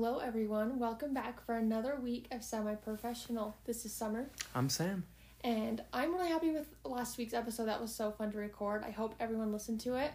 Hello, 0.00 0.18
everyone. 0.18 0.78
Welcome 0.78 1.12
back 1.12 1.44
for 1.44 1.56
another 1.56 1.98
week 2.00 2.28
of 2.30 2.44
Semi 2.44 2.76
Professional. 2.76 3.56
This 3.64 3.84
is 3.84 3.92
Summer, 3.92 4.30
I'm 4.54 4.68
Sam. 4.68 5.02
and 5.42 5.82
I'm 5.92 6.14
really 6.14 6.28
happy 6.28 6.52
with 6.52 6.68
last 6.84 7.18
week's 7.18 7.34
episode. 7.34 7.64
That 7.64 7.80
was 7.80 7.92
so 7.92 8.12
fun 8.12 8.30
to 8.30 8.38
record. 8.38 8.84
I 8.86 8.92
hope 8.92 9.16
everyone 9.18 9.50
listened 9.50 9.80
to 9.80 9.96
it. 9.96 10.12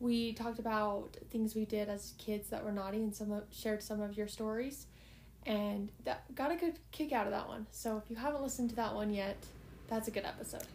We 0.00 0.34
talked 0.34 0.58
about 0.58 1.16
things 1.30 1.54
we 1.54 1.64
did 1.64 1.88
as 1.88 2.12
kids 2.18 2.50
that 2.50 2.62
were 2.62 2.72
naughty 2.72 2.98
and 2.98 3.16
some 3.16 3.32
of, 3.32 3.44
shared 3.50 3.82
some 3.82 4.02
of 4.02 4.18
your 4.18 4.28
stories, 4.28 4.84
and 5.46 5.90
that 6.04 6.34
got 6.34 6.52
a 6.52 6.56
good 6.56 6.78
kick 6.90 7.12
out 7.12 7.24
of 7.24 7.32
that 7.32 7.48
one. 7.48 7.66
So 7.70 7.96
if 7.96 8.10
you 8.10 8.16
haven't 8.16 8.42
listened 8.42 8.68
to 8.68 8.76
that 8.76 8.94
one 8.94 9.14
yet, 9.14 9.38
that's 9.88 10.08
a 10.08 10.10
good 10.10 10.26
episode. 10.26 10.66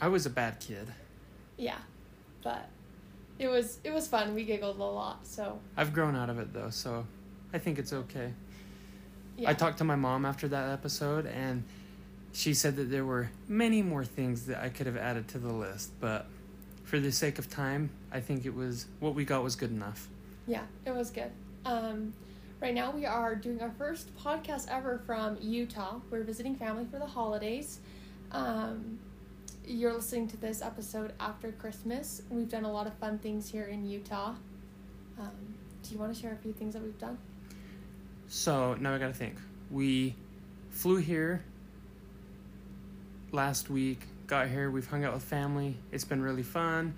I 0.00 0.08
was 0.08 0.24
a 0.24 0.30
bad 0.30 0.58
kid. 0.58 0.88
Yeah, 1.58 1.76
but 2.42 2.66
it 3.38 3.48
was 3.48 3.78
it 3.84 3.92
was 3.92 4.08
fun. 4.08 4.34
We 4.34 4.44
giggled 4.44 4.78
a 4.78 4.84
lot. 4.84 5.26
So 5.26 5.58
I've 5.76 5.92
grown 5.92 6.16
out 6.16 6.30
of 6.30 6.38
it 6.38 6.54
though, 6.54 6.70
so 6.70 7.04
I 7.52 7.58
think 7.58 7.78
it's 7.78 7.92
okay. 7.92 8.32
yeah, 9.36 9.50
I 9.50 9.54
talked 9.54 9.78
to 9.78 9.84
my 9.84 9.96
mom 9.96 10.24
after 10.24 10.48
that 10.48 10.70
episode, 10.70 11.26
and 11.26 11.64
she 12.32 12.54
said 12.54 12.76
that 12.76 12.90
there 12.90 13.04
were 13.04 13.30
many 13.48 13.82
more 13.82 14.04
things 14.04 14.46
that 14.46 14.62
I 14.62 14.68
could 14.68 14.86
have 14.86 14.96
added 14.96 15.28
to 15.28 15.38
the 15.38 15.52
list, 15.52 15.92
but 16.00 16.26
for 16.84 17.00
the 17.00 17.12
sake 17.12 17.38
of 17.38 17.48
time, 17.50 17.90
I 18.12 18.20
think 18.20 18.44
it 18.44 18.54
was 18.54 18.86
what 18.98 19.14
we 19.14 19.24
got 19.24 19.42
was 19.42 19.56
good 19.56 19.70
enough. 19.70 20.08
Yeah, 20.46 20.62
it 20.84 20.94
was 20.94 21.10
good. 21.10 21.30
Um, 21.64 22.12
right 22.60 22.74
now, 22.74 22.90
we 22.90 23.06
are 23.06 23.34
doing 23.34 23.60
our 23.60 23.70
first 23.78 24.16
podcast 24.16 24.68
ever 24.68 25.00
from 25.06 25.38
Utah. 25.40 26.00
We're 26.10 26.24
visiting 26.24 26.56
family 26.56 26.86
for 26.90 26.98
the 26.98 27.06
holidays. 27.06 27.78
Um, 28.32 28.98
you're 29.66 29.92
listening 29.92 30.26
to 30.28 30.36
this 30.36 30.62
episode 30.62 31.12
after 31.20 31.52
Christmas. 31.52 32.22
We've 32.30 32.48
done 32.48 32.64
a 32.64 32.72
lot 32.72 32.86
of 32.86 32.94
fun 32.94 33.18
things 33.18 33.50
here 33.50 33.64
in 33.64 33.84
Utah. 33.86 34.34
Um, 35.18 35.54
do 35.82 35.94
you 35.94 36.00
want 36.00 36.14
to 36.14 36.20
share 36.20 36.32
a 36.32 36.36
few 36.36 36.52
things 36.52 36.74
that 36.74 36.82
we've 36.82 36.98
done? 36.98 37.18
So 38.32 38.74
now 38.74 38.94
I 38.94 38.98
gotta 38.98 39.12
think. 39.12 39.34
We 39.72 40.14
flew 40.70 40.98
here 40.98 41.42
last 43.32 43.68
week, 43.68 44.06
got 44.28 44.46
here, 44.46 44.70
we've 44.70 44.86
hung 44.86 45.04
out 45.04 45.12
with 45.12 45.24
family. 45.24 45.76
It's 45.90 46.04
been 46.04 46.22
really 46.22 46.44
fun. 46.44 46.94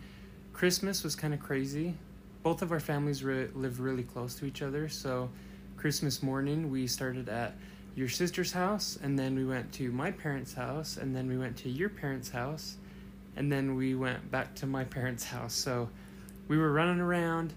Christmas 0.52 1.02
was 1.02 1.16
kind 1.16 1.32
of 1.32 1.40
crazy. 1.40 1.94
Both 2.42 2.60
of 2.60 2.70
our 2.70 2.80
families 2.80 3.24
re- 3.24 3.48
live 3.54 3.80
really 3.80 4.02
close 4.02 4.34
to 4.36 4.44
each 4.44 4.60
other, 4.60 4.90
so 4.90 5.30
Christmas 5.78 6.22
morning 6.22 6.70
we 6.70 6.86
started 6.86 7.30
at 7.30 7.54
your 7.94 8.10
sister's 8.10 8.52
house, 8.52 8.98
and 9.02 9.18
then 9.18 9.34
we 9.34 9.46
went 9.46 9.72
to 9.72 9.90
my 9.90 10.10
parents' 10.10 10.52
house, 10.52 10.98
and 10.98 11.16
then 11.16 11.28
we 11.28 11.38
went 11.38 11.56
to 11.58 11.70
your 11.70 11.88
parents' 11.88 12.28
house, 12.28 12.76
and 13.36 13.50
then 13.50 13.74
we 13.74 13.94
went 13.94 14.30
back 14.30 14.54
to 14.56 14.66
my 14.66 14.84
parents' 14.84 15.24
house. 15.24 15.54
So 15.54 15.88
we 16.48 16.58
were 16.58 16.74
running 16.74 17.00
around, 17.00 17.54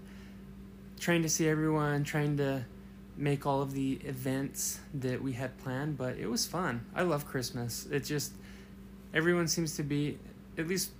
trying 0.98 1.20
to 1.20 1.28
see 1.28 1.46
everyone, 1.46 2.04
trying 2.04 2.38
to 2.38 2.64
make 3.16 3.46
all 3.46 3.62
of 3.62 3.72
the 3.72 3.94
events 4.04 4.80
that 4.94 5.22
we 5.22 5.32
had 5.32 5.56
planned, 5.58 5.96
but 5.96 6.16
it 6.16 6.28
was 6.28 6.46
fun. 6.46 6.84
I 6.94 7.02
love 7.02 7.26
Christmas. 7.26 7.86
It 7.90 8.04
just 8.04 8.32
everyone 9.14 9.48
seems 9.48 9.76
to 9.76 9.82
be 9.82 10.18
at 10.58 10.68
least 10.68 10.90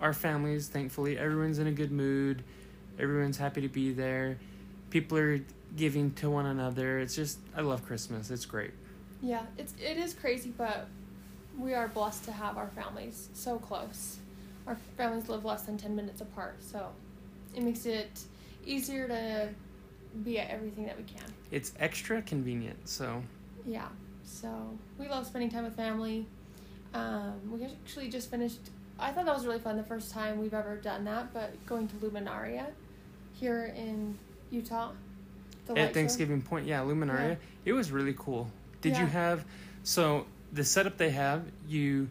our 0.00 0.12
families, 0.12 0.68
thankfully, 0.68 1.18
everyone's 1.18 1.58
in 1.58 1.66
a 1.66 1.72
good 1.72 1.90
mood. 1.90 2.42
Everyone's 2.98 3.36
happy 3.36 3.60
to 3.60 3.68
be 3.68 3.92
there. 3.92 4.38
People 4.90 5.18
are 5.18 5.40
giving 5.76 6.12
to 6.14 6.30
one 6.30 6.46
another. 6.46 6.98
It's 6.98 7.14
just 7.14 7.38
I 7.56 7.60
love 7.60 7.84
Christmas. 7.84 8.30
It's 8.30 8.46
great. 8.46 8.72
Yeah, 9.22 9.42
it's 9.56 9.74
it 9.80 9.96
is 9.96 10.14
crazy, 10.14 10.52
but 10.56 10.88
we 11.58 11.74
are 11.74 11.88
blessed 11.88 12.24
to 12.24 12.32
have 12.32 12.56
our 12.56 12.68
families 12.68 13.28
so 13.34 13.58
close. 13.58 14.18
Our 14.66 14.76
families 14.96 15.28
live 15.28 15.44
less 15.44 15.62
than 15.62 15.78
ten 15.78 15.96
minutes 15.96 16.20
apart, 16.20 16.56
so 16.60 16.88
it 17.54 17.62
makes 17.62 17.86
it 17.86 18.20
easier 18.66 19.08
to 19.08 19.48
be 20.24 20.38
at 20.38 20.50
everything 20.50 20.86
that 20.86 20.96
we 20.96 21.04
can. 21.04 21.24
It's 21.50 21.72
extra 21.78 22.22
convenient. 22.22 22.88
So 22.88 23.22
Yeah, 23.66 23.88
so 24.24 24.76
we 24.98 25.08
love 25.08 25.26
spending 25.26 25.50
time 25.50 25.64
with 25.64 25.76
family. 25.76 26.26
Um, 26.94 27.34
we 27.52 27.64
actually 27.64 28.08
just 28.08 28.30
finished. 28.30 28.58
I 28.98 29.12
thought 29.12 29.26
that 29.26 29.34
was 29.34 29.46
really 29.46 29.58
fun 29.60 29.76
the 29.76 29.82
first 29.82 30.10
time 30.10 30.40
we've 30.40 30.54
ever 30.54 30.76
done 30.76 31.04
that, 31.04 31.32
but 31.32 31.54
going 31.66 31.86
to 31.88 31.94
Luminaria 31.96 32.66
here 33.34 33.72
in 33.76 34.18
Utah. 34.50 34.90
Show. 35.68 35.76
at 35.76 35.92
Thanksgiving 35.92 36.40
Point, 36.40 36.66
yeah, 36.66 36.80
Luminaria, 36.80 37.30
Yeah. 37.30 37.36
it 37.66 37.72
was 37.74 37.92
really 37.92 38.14
cool. 38.18 38.50
Did 38.80 38.96
you 38.96 39.04
have 39.04 39.44
so 39.82 40.24
the 40.50 40.64
setup 40.64 40.96
they 40.96 41.10
have? 41.10 41.44
You 41.68 42.08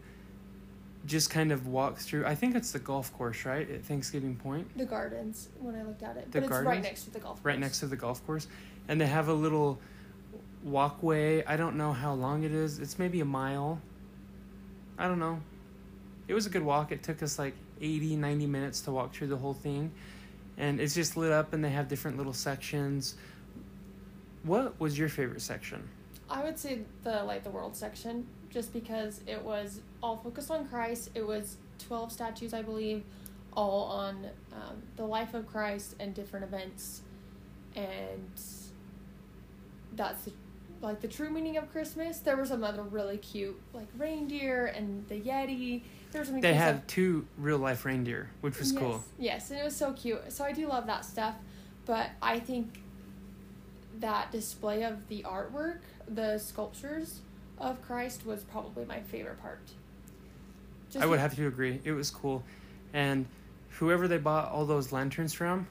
just 1.06 1.30
kind 1.30 1.52
of 1.52 1.66
walk 1.66 1.98
through. 1.98 2.26
I 2.26 2.34
think 2.34 2.54
it's 2.54 2.72
the 2.72 2.78
golf 2.78 3.12
course, 3.16 3.44
right, 3.44 3.68
at 3.70 3.84
Thanksgiving 3.84 4.36
Point. 4.36 4.76
The 4.76 4.84
gardens 4.84 5.48
when 5.60 5.74
I 5.74 5.82
looked 5.82 6.02
at 6.02 6.16
it, 6.16 6.30
The 6.32 6.40
but 6.40 6.50
it's 6.50 6.60
right 6.64 6.82
next 6.82 7.04
to 7.04 7.10
the 7.10 7.20
golf. 7.20 7.40
right 7.42 7.58
next 7.58 7.80
to 7.80 7.86
the 7.86 7.96
golf 7.96 8.24
course. 8.26 8.46
And 8.88 9.00
they 9.00 9.06
have 9.06 9.28
a 9.28 9.32
little 9.34 9.78
walkway. 10.62 11.44
I 11.44 11.56
don't 11.56 11.76
know 11.76 11.92
how 11.92 12.14
long 12.14 12.42
it 12.42 12.52
is. 12.52 12.78
It's 12.78 12.98
maybe 12.98 13.20
a 13.20 13.24
mile. 13.24 13.80
I 14.98 15.06
don't 15.06 15.18
know. 15.18 15.40
It 16.26 16.34
was 16.34 16.46
a 16.46 16.50
good 16.50 16.62
walk. 16.62 16.92
It 16.92 17.02
took 17.02 17.22
us 17.22 17.38
like 17.38 17.54
80 17.80 18.16
90 18.16 18.46
minutes 18.46 18.80
to 18.82 18.90
walk 18.90 19.14
through 19.14 19.28
the 19.28 19.36
whole 19.36 19.54
thing. 19.54 19.92
And 20.56 20.80
it's 20.80 20.94
just 20.94 21.16
lit 21.16 21.30
up 21.30 21.52
and 21.52 21.64
they 21.64 21.70
have 21.70 21.88
different 21.88 22.16
little 22.16 22.32
sections. 22.32 23.14
What 24.42 24.78
was 24.80 24.98
your 24.98 25.08
favorite 25.08 25.42
section? 25.42 25.88
I 26.28 26.42
would 26.42 26.58
say 26.58 26.80
the 27.04 27.22
Light 27.24 27.44
the 27.44 27.50
World 27.50 27.76
section, 27.76 28.26
just 28.50 28.72
because 28.72 29.20
it 29.26 29.42
was 29.42 29.80
all 30.02 30.16
focused 30.16 30.50
on 30.50 30.68
Christ. 30.68 31.10
It 31.14 31.26
was 31.26 31.56
12 31.86 32.12
statues, 32.12 32.54
I 32.54 32.62
believe, 32.62 33.02
all 33.52 33.84
on 33.84 34.26
um, 34.52 34.82
the 34.96 35.04
life 35.04 35.34
of 35.34 35.46
Christ 35.46 35.94
and 35.98 36.14
different 36.14 36.44
events. 36.44 37.02
And 37.74 38.30
that's 39.94 40.24
the, 40.24 40.32
like 40.80 41.00
the 41.00 41.08
true 41.08 41.30
meaning 41.30 41.56
of 41.56 41.70
Christmas. 41.72 42.18
There 42.18 42.36
were 42.36 42.46
some 42.46 42.64
other 42.64 42.82
really 42.82 43.18
cute, 43.18 43.58
like 43.72 43.88
reindeer 43.96 44.66
and 44.66 45.06
the 45.08 45.20
Yeti. 45.20 45.82
There 46.12 46.22
was 46.22 46.30
they 46.30 46.54
had 46.54 46.88
two 46.88 47.26
real 47.36 47.58
life 47.58 47.84
reindeer 47.84 48.30
which 48.40 48.58
was 48.58 48.72
yes, 48.72 48.80
cool 48.80 49.04
Yes, 49.18 49.50
and 49.50 49.60
it 49.60 49.64
was 49.64 49.76
so 49.76 49.92
cute. 49.92 50.32
So 50.32 50.44
I 50.44 50.52
do 50.52 50.66
love 50.66 50.86
that 50.86 51.04
stuff, 51.04 51.34
but 51.84 52.10
I 52.22 52.40
think 52.40 52.80
that 54.00 54.32
display 54.32 54.84
of 54.84 55.08
the 55.08 55.22
artwork, 55.24 55.80
the 56.08 56.38
sculptures 56.38 57.20
of 57.58 57.82
Christ 57.82 58.24
was 58.24 58.44
probably 58.44 58.84
my 58.84 59.00
favorite 59.00 59.40
part. 59.40 59.60
Just 60.90 61.02
I 61.04 61.06
would 61.06 61.18
have 61.18 61.34
to 61.36 61.46
agree. 61.46 61.80
It 61.84 61.92
was 61.92 62.10
cool. 62.10 62.42
And 62.92 63.26
whoever 63.78 64.08
they 64.08 64.18
bought 64.18 64.50
all 64.50 64.64
those 64.66 64.92
lanterns 64.92 65.32
from 65.34 65.66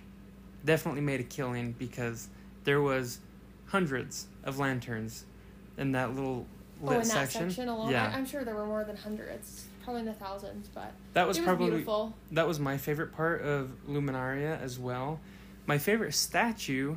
definitely 0.64 1.00
made 1.02 1.20
a 1.20 1.24
killing 1.24 1.72
because 1.78 2.28
there 2.64 2.80
was 2.80 3.18
hundreds 3.66 4.26
of 4.44 4.58
lanterns 4.58 5.24
in 5.78 5.92
that 5.92 6.14
little 6.14 6.46
Oh, 6.82 6.88
lit 6.88 6.94
in 7.02 7.08
that 7.08 7.30
section. 7.30 7.48
section 7.48 7.68
alone, 7.68 7.90
Yeah. 7.90 8.10
I, 8.12 8.18
I'm 8.18 8.26
sure 8.26 8.44
there 8.44 8.54
were 8.54 8.66
more 8.66 8.84
than 8.84 8.96
hundreds, 8.98 9.64
probably 9.82 10.00
in 10.00 10.06
the 10.06 10.12
thousands, 10.12 10.68
but 10.74 10.92
that 11.14 11.26
was 11.26 11.38
was 11.38 11.46
probably 11.46 11.70
beautiful. 11.70 12.12
that 12.32 12.46
was 12.46 12.60
my 12.60 12.76
favorite 12.76 13.14
part 13.14 13.40
of 13.40 13.70
Luminaria 13.88 14.60
as 14.60 14.78
well. 14.78 15.18
My 15.64 15.78
favorite 15.78 16.12
statue 16.12 16.96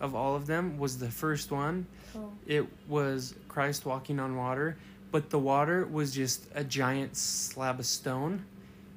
of 0.00 0.16
all 0.16 0.34
of 0.34 0.48
them 0.48 0.78
was 0.78 0.98
the 0.98 1.08
first 1.08 1.52
one. 1.52 1.86
Oh, 2.16 2.32
It 2.44 2.66
was 2.88 3.36
Christ 3.46 3.86
walking 3.86 4.18
on 4.18 4.34
water, 4.36 4.76
but 5.10 5.30
the 5.30 5.38
water 5.38 5.86
was 5.86 6.12
just 6.12 6.46
a 6.54 6.64
giant 6.64 7.16
slab 7.16 7.80
of 7.80 7.86
stone, 7.86 8.44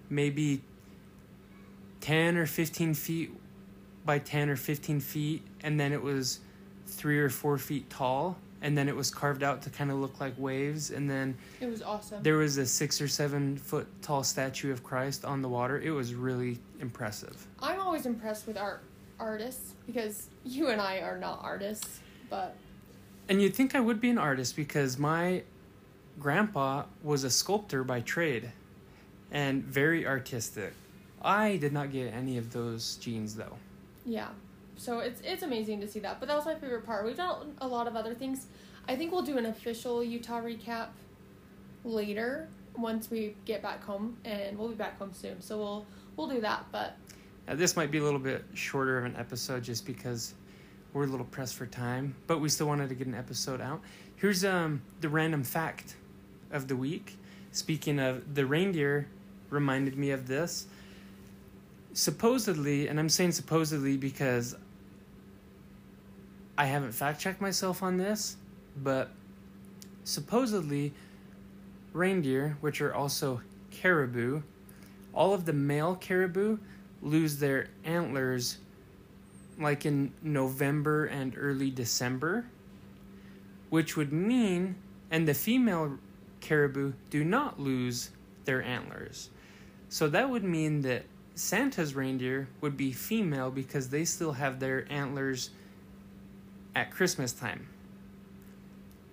maybe 0.09 0.61
10 2.01 2.37
or 2.37 2.45
15 2.45 2.93
feet 2.93 3.31
by 4.05 4.19
10 4.19 4.49
or 4.49 4.55
15 4.55 4.99
feet, 4.99 5.41
and 5.61 5.79
then 5.79 5.93
it 5.93 6.01
was 6.01 6.39
three 6.85 7.19
or 7.19 7.29
four 7.29 7.57
feet 7.57 7.89
tall, 7.89 8.37
and 8.61 8.77
then 8.77 8.87
it 8.87 8.95
was 8.95 9.09
carved 9.09 9.43
out 9.43 9.61
to 9.61 9.69
kind 9.69 9.89
of 9.89 9.97
look 9.97 10.19
like 10.19 10.33
waves, 10.37 10.91
and 10.91 11.09
then 11.09 11.35
it 11.59 11.67
was 11.67 11.81
awesome. 11.81 12.21
there 12.21 12.37
was 12.37 12.57
a 12.57 12.65
six 12.65 13.01
or 13.01 13.07
seven 13.07 13.57
foot 13.57 13.87
tall 14.01 14.23
statue 14.23 14.71
of 14.71 14.83
Christ 14.83 15.25
on 15.25 15.41
the 15.41 15.49
water. 15.49 15.79
It 15.79 15.91
was 15.91 16.13
really 16.13 16.59
impressive. 16.79 17.47
I'm 17.59 17.79
always 17.79 18.05
impressed 18.05 18.45
with 18.47 18.57
art 18.57 18.83
artists 19.19 19.73
because 19.85 20.27
you 20.43 20.67
and 20.67 20.81
I 20.81 20.97
are 20.99 21.17
not 21.17 21.39
artists, 21.41 21.99
but 22.29 22.55
And 23.29 23.41
you'd 23.41 23.55
think 23.55 23.75
I 23.75 23.79
would 23.79 24.01
be 24.01 24.09
an 24.09 24.17
artist 24.17 24.55
because 24.55 24.97
my 24.97 25.43
grandpa 26.19 26.83
was 27.01 27.23
a 27.23 27.29
sculptor 27.29 27.83
by 27.83 28.01
trade 28.01 28.51
and 29.31 29.63
very 29.63 30.05
artistic. 30.05 30.73
I 31.21 31.57
did 31.57 31.73
not 31.73 31.91
get 31.91 32.13
any 32.13 32.37
of 32.37 32.51
those 32.51 32.95
genes 32.97 33.35
though. 33.35 33.57
Yeah. 34.05 34.29
So 34.75 34.99
it's 34.99 35.21
it's 35.23 35.43
amazing 35.43 35.81
to 35.81 35.87
see 35.87 35.99
that. 35.99 36.19
But 36.19 36.27
that 36.27 36.35
was 36.35 36.45
my 36.45 36.55
favorite 36.55 36.85
part. 36.85 37.05
We've 37.05 37.17
done 37.17 37.55
a 37.59 37.67
lot 37.67 37.87
of 37.87 37.95
other 37.95 38.13
things. 38.13 38.47
I 38.87 38.95
think 38.95 39.11
we'll 39.11 39.21
do 39.21 39.37
an 39.37 39.45
official 39.45 40.03
Utah 40.03 40.41
recap 40.41 40.87
later 41.83 42.47
once 42.77 43.09
we 43.11 43.35
get 43.45 43.61
back 43.61 43.83
home 43.83 44.17
and 44.25 44.57
we'll 44.57 44.69
be 44.69 44.75
back 44.75 44.97
home 44.97 45.13
soon. 45.13 45.41
So 45.41 45.57
we'll 45.57 45.85
we'll 46.17 46.27
do 46.27 46.41
that. 46.41 46.65
But 46.71 46.97
Now, 47.47 47.55
this 47.55 47.75
might 47.75 47.91
be 47.91 47.99
a 47.99 48.03
little 48.03 48.19
bit 48.19 48.43
shorter 48.53 48.97
of 48.97 49.05
an 49.05 49.15
episode 49.15 49.63
just 49.63 49.85
because 49.85 50.33
we're 50.91 51.05
a 51.05 51.07
little 51.07 51.25
pressed 51.25 51.55
for 51.55 51.65
time, 51.65 52.15
but 52.27 52.39
we 52.39 52.49
still 52.49 52.67
wanted 52.67 52.89
to 52.89 52.95
get 52.95 53.07
an 53.07 53.15
episode 53.15 53.61
out. 53.61 53.81
Here's 54.17 54.43
um 54.43 54.81
the 55.01 55.09
random 55.09 55.43
fact 55.43 55.95
of 56.53 56.67
the 56.67 56.75
week. 56.75 57.17
Speaking 57.51 57.99
of 57.99 58.35
the 58.35 58.45
reindeer 58.45 59.07
reminded 59.49 59.97
me 59.97 60.11
of 60.11 60.27
this. 60.27 60.67
Supposedly, 61.93 62.87
and 62.87 62.99
I'm 62.99 63.09
saying 63.09 63.33
supposedly 63.33 63.97
because 63.97 64.55
I 66.57 66.65
haven't 66.65 66.91
fact 66.93 67.19
checked 67.19 67.41
myself 67.41 67.83
on 67.83 67.97
this, 67.97 68.37
but 68.81 69.11
supposedly 70.03 70.93
reindeer, 71.93 72.57
which 72.61 72.81
are 72.81 72.93
also 72.93 73.41
caribou, 73.71 74.41
all 75.13 75.33
of 75.33 75.45
the 75.45 75.53
male 75.53 75.95
caribou 75.95 76.57
lose 77.01 77.37
their 77.37 77.67
antlers 77.83 78.57
like 79.59 79.85
in 79.85 80.11
November 80.21 81.05
and 81.05 81.35
early 81.37 81.69
December, 81.69 82.45
which 83.69 83.95
would 83.95 84.11
mean, 84.11 84.75
and 85.11 85.27
the 85.27 85.33
female 85.33 85.97
caribou 86.43 86.91
do 87.09 87.23
not 87.23 87.59
lose 87.59 88.11
their 88.45 88.61
antlers. 88.61 89.29
So 89.89 90.07
that 90.09 90.29
would 90.29 90.43
mean 90.43 90.81
that 90.81 91.03
Santa's 91.35 91.95
reindeer 91.95 92.47
would 92.61 92.77
be 92.77 92.91
female 92.91 93.49
because 93.49 93.89
they 93.89 94.05
still 94.05 94.33
have 94.33 94.59
their 94.59 94.85
antlers 94.91 95.49
at 96.75 96.91
Christmas 96.91 97.31
time. 97.33 97.67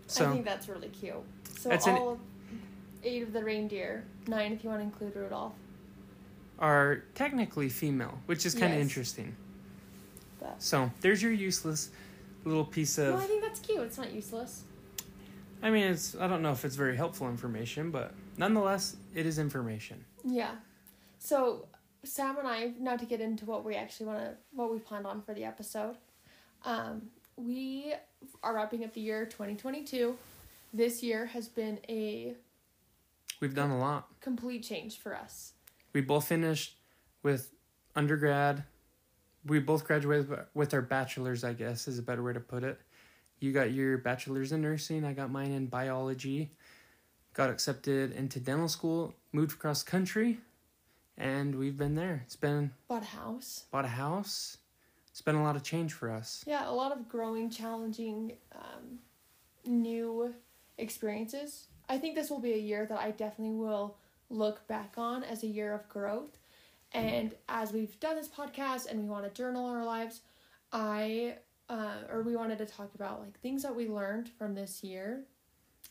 I 0.09 0.32
think 0.32 0.44
that's 0.44 0.69
really 0.69 0.88
cute. 0.88 1.15
So 1.59 1.69
That's 1.69 1.87
an- 1.87 1.94
all 1.97 2.19
eight 3.05 3.23
of 3.23 3.33
the 3.33 3.43
reindeer, 3.44 4.05
nine 4.26 4.53
if 4.53 4.65
you 4.65 4.71
want 4.71 4.81
to 4.81 4.85
include 4.85 5.15
Rudolph. 5.15 5.53
are 6.59 7.05
technically 7.15 7.69
female, 7.69 8.19
which 8.26 8.44
is 8.44 8.53
kind 8.55 8.73
of 8.73 8.79
Yes. 8.81 8.83
interesting. 8.88 9.37
But 10.41 10.61
So 10.61 10.91
there's 11.00 11.23
your 11.23 11.33
useless 11.33 11.91
little 12.44 12.65
piece 12.65 12.99
no, 12.99 13.15
of. 13.15 13.21
I 13.21 13.26
think 13.26 13.41
that's 13.43 13.61
cute. 13.61 13.81
It's 13.83 13.97
not 13.99 14.12
useless. 14.12 14.65
I 15.62 15.71
mean, 15.71 15.85
it's. 15.85 16.17
I 16.19 16.27
don't 16.27 16.43
know 16.43 16.53
if 16.53 16.65
it's 16.65 16.77
very 16.77 16.97
helpful 16.97 17.29
information, 17.29 17.91
but 17.91 18.12
nonetheless, 18.37 18.97
it 19.15 19.27
is 19.27 19.39
information. 19.39 20.05
Yeah. 20.25 20.53
So 21.19 21.67
Sam 22.05 22.39
and 22.39 22.49
I, 22.49 22.73
now 22.79 22.97
to 22.97 23.05
get 23.05 23.21
into 23.21 23.45
what 23.45 23.65
we 23.65 23.75
actually 23.75 24.07
want 24.07 24.19
to, 24.21 24.35
what 24.53 24.73
we 24.73 24.79
planned 24.79 25.07
on 25.07 25.21
for 25.23 25.35
the 25.35 25.45
episode, 25.45 25.97
um, 26.65 27.03
we 27.37 27.93
are 28.43 28.55
wrapping 28.55 28.85
up 28.85 28.95
the 28.95 29.01
year 29.01 29.27
2022. 29.27 30.17
This 30.73 31.03
year 31.03 31.27
has 31.27 31.49
been 31.49 31.79
a 31.89 32.35
We've 33.41 33.55
done 33.55 33.71
a 33.71 33.79
lot. 33.79 34.09
complete 34.21 34.62
change 34.62 34.99
for 34.99 35.15
us. 35.17 35.53
We 35.93 36.01
both 36.01 36.27
finished 36.29 36.77
with 37.23 37.51
undergrad. 37.97 38.65
We 39.47 39.59
both 39.59 39.85
graduated 39.87 40.29
with 40.55 40.75
our 40.75 40.83
bachelors, 40.83 41.43
I 41.45 41.55
guess 41.55 41.89
is 41.89 41.99
a 41.99 42.03
better 42.03 42.23
way 42.23 42.33
to 42.35 42.41
put 42.41 42.62
it. 42.62 42.79
You 43.41 43.53
got 43.53 43.73
your 43.73 43.99
bachelor's 43.99 44.53
in 44.53 44.61
nursing, 44.63 45.05
I 45.05 45.13
got 45.15 45.31
mine 45.31 45.51
in 45.53 45.67
biology. 45.67 46.51
Got 47.33 47.49
accepted 47.51 48.13
into 48.13 48.41
dental 48.41 48.69
school, 48.69 49.15
moved 49.33 49.53
across 49.53 49.83
country, 49.83 50.39
and 51.17 51.55
we've 51.55 51.79
been 51.79 51.95
there. 51.95 52.23
It's 52.27 52.37
been 52.37 52.73
Bought 52.89 53.03
a 53.03 53.07
house. 53.07 53.65
bought 53.71 53.85
a 53.85 53.89
house. 53.89 54.59
It's 55.11 55.23
been 55.23 55.37
a 55.37 55.43
lot 55.43 55.55
of 55.57 55.63
change 55.63 55.93
for 55.93 56.11
us. 56.11 56.45
Yeah, 56.47 56.69
a 56.69 56.73
lot 56.73 56.93
of 56.93 57.09
growing, 57.09 57.49
challenging, 57.49 58.33
um, 58.55 58.99
new 59.65 60.35
experiences. 60.77 61.69
I 61.89 61.99
think 61.99 62.15
this 62.15 62.31
will 62.31 62.41
be 62.41 62.53
a 62.53 62.59
year 62.59 62.85
that 62.87 62.99
I 62.99 63.13
definitely 63.13 63.55
will 63.57 63.97
look 64.29 64.67
back 64.67 64.95
on 64.97 65.23
as 65.25 65.43
a 65.43 65.47
year 65.47 65.73
of 65.73 65.89
growth. 65.89 66.37
And 66.93 67.35
as 67.49 67.73
we've 67.73 67.99
done 68.01 68.17
this 68.17 68.29
podcast 68.29 68.91
and 68.91 69.01
we 69.03 69.09
want 69.09 69.25
to 69.25 69.31
journal 69.31 69.67
our 69.67 69.85
lives, 69.85 70.21
I 70.73 71.37
uh, 71.71 72.13
or 72.13 72.23
we 72.23 72.37
wanted 72.37 72.59
to 72.59 72.67
talk 72.67 72.91
about 72.95 73.21
like 73.21 73.39
things 73.41 73.63
that 73.63 73.75
we 73.75 73.89
learned 73.89 74.29
from 74.29 74.55
this 74.55 74.83
year. 74.83 75.23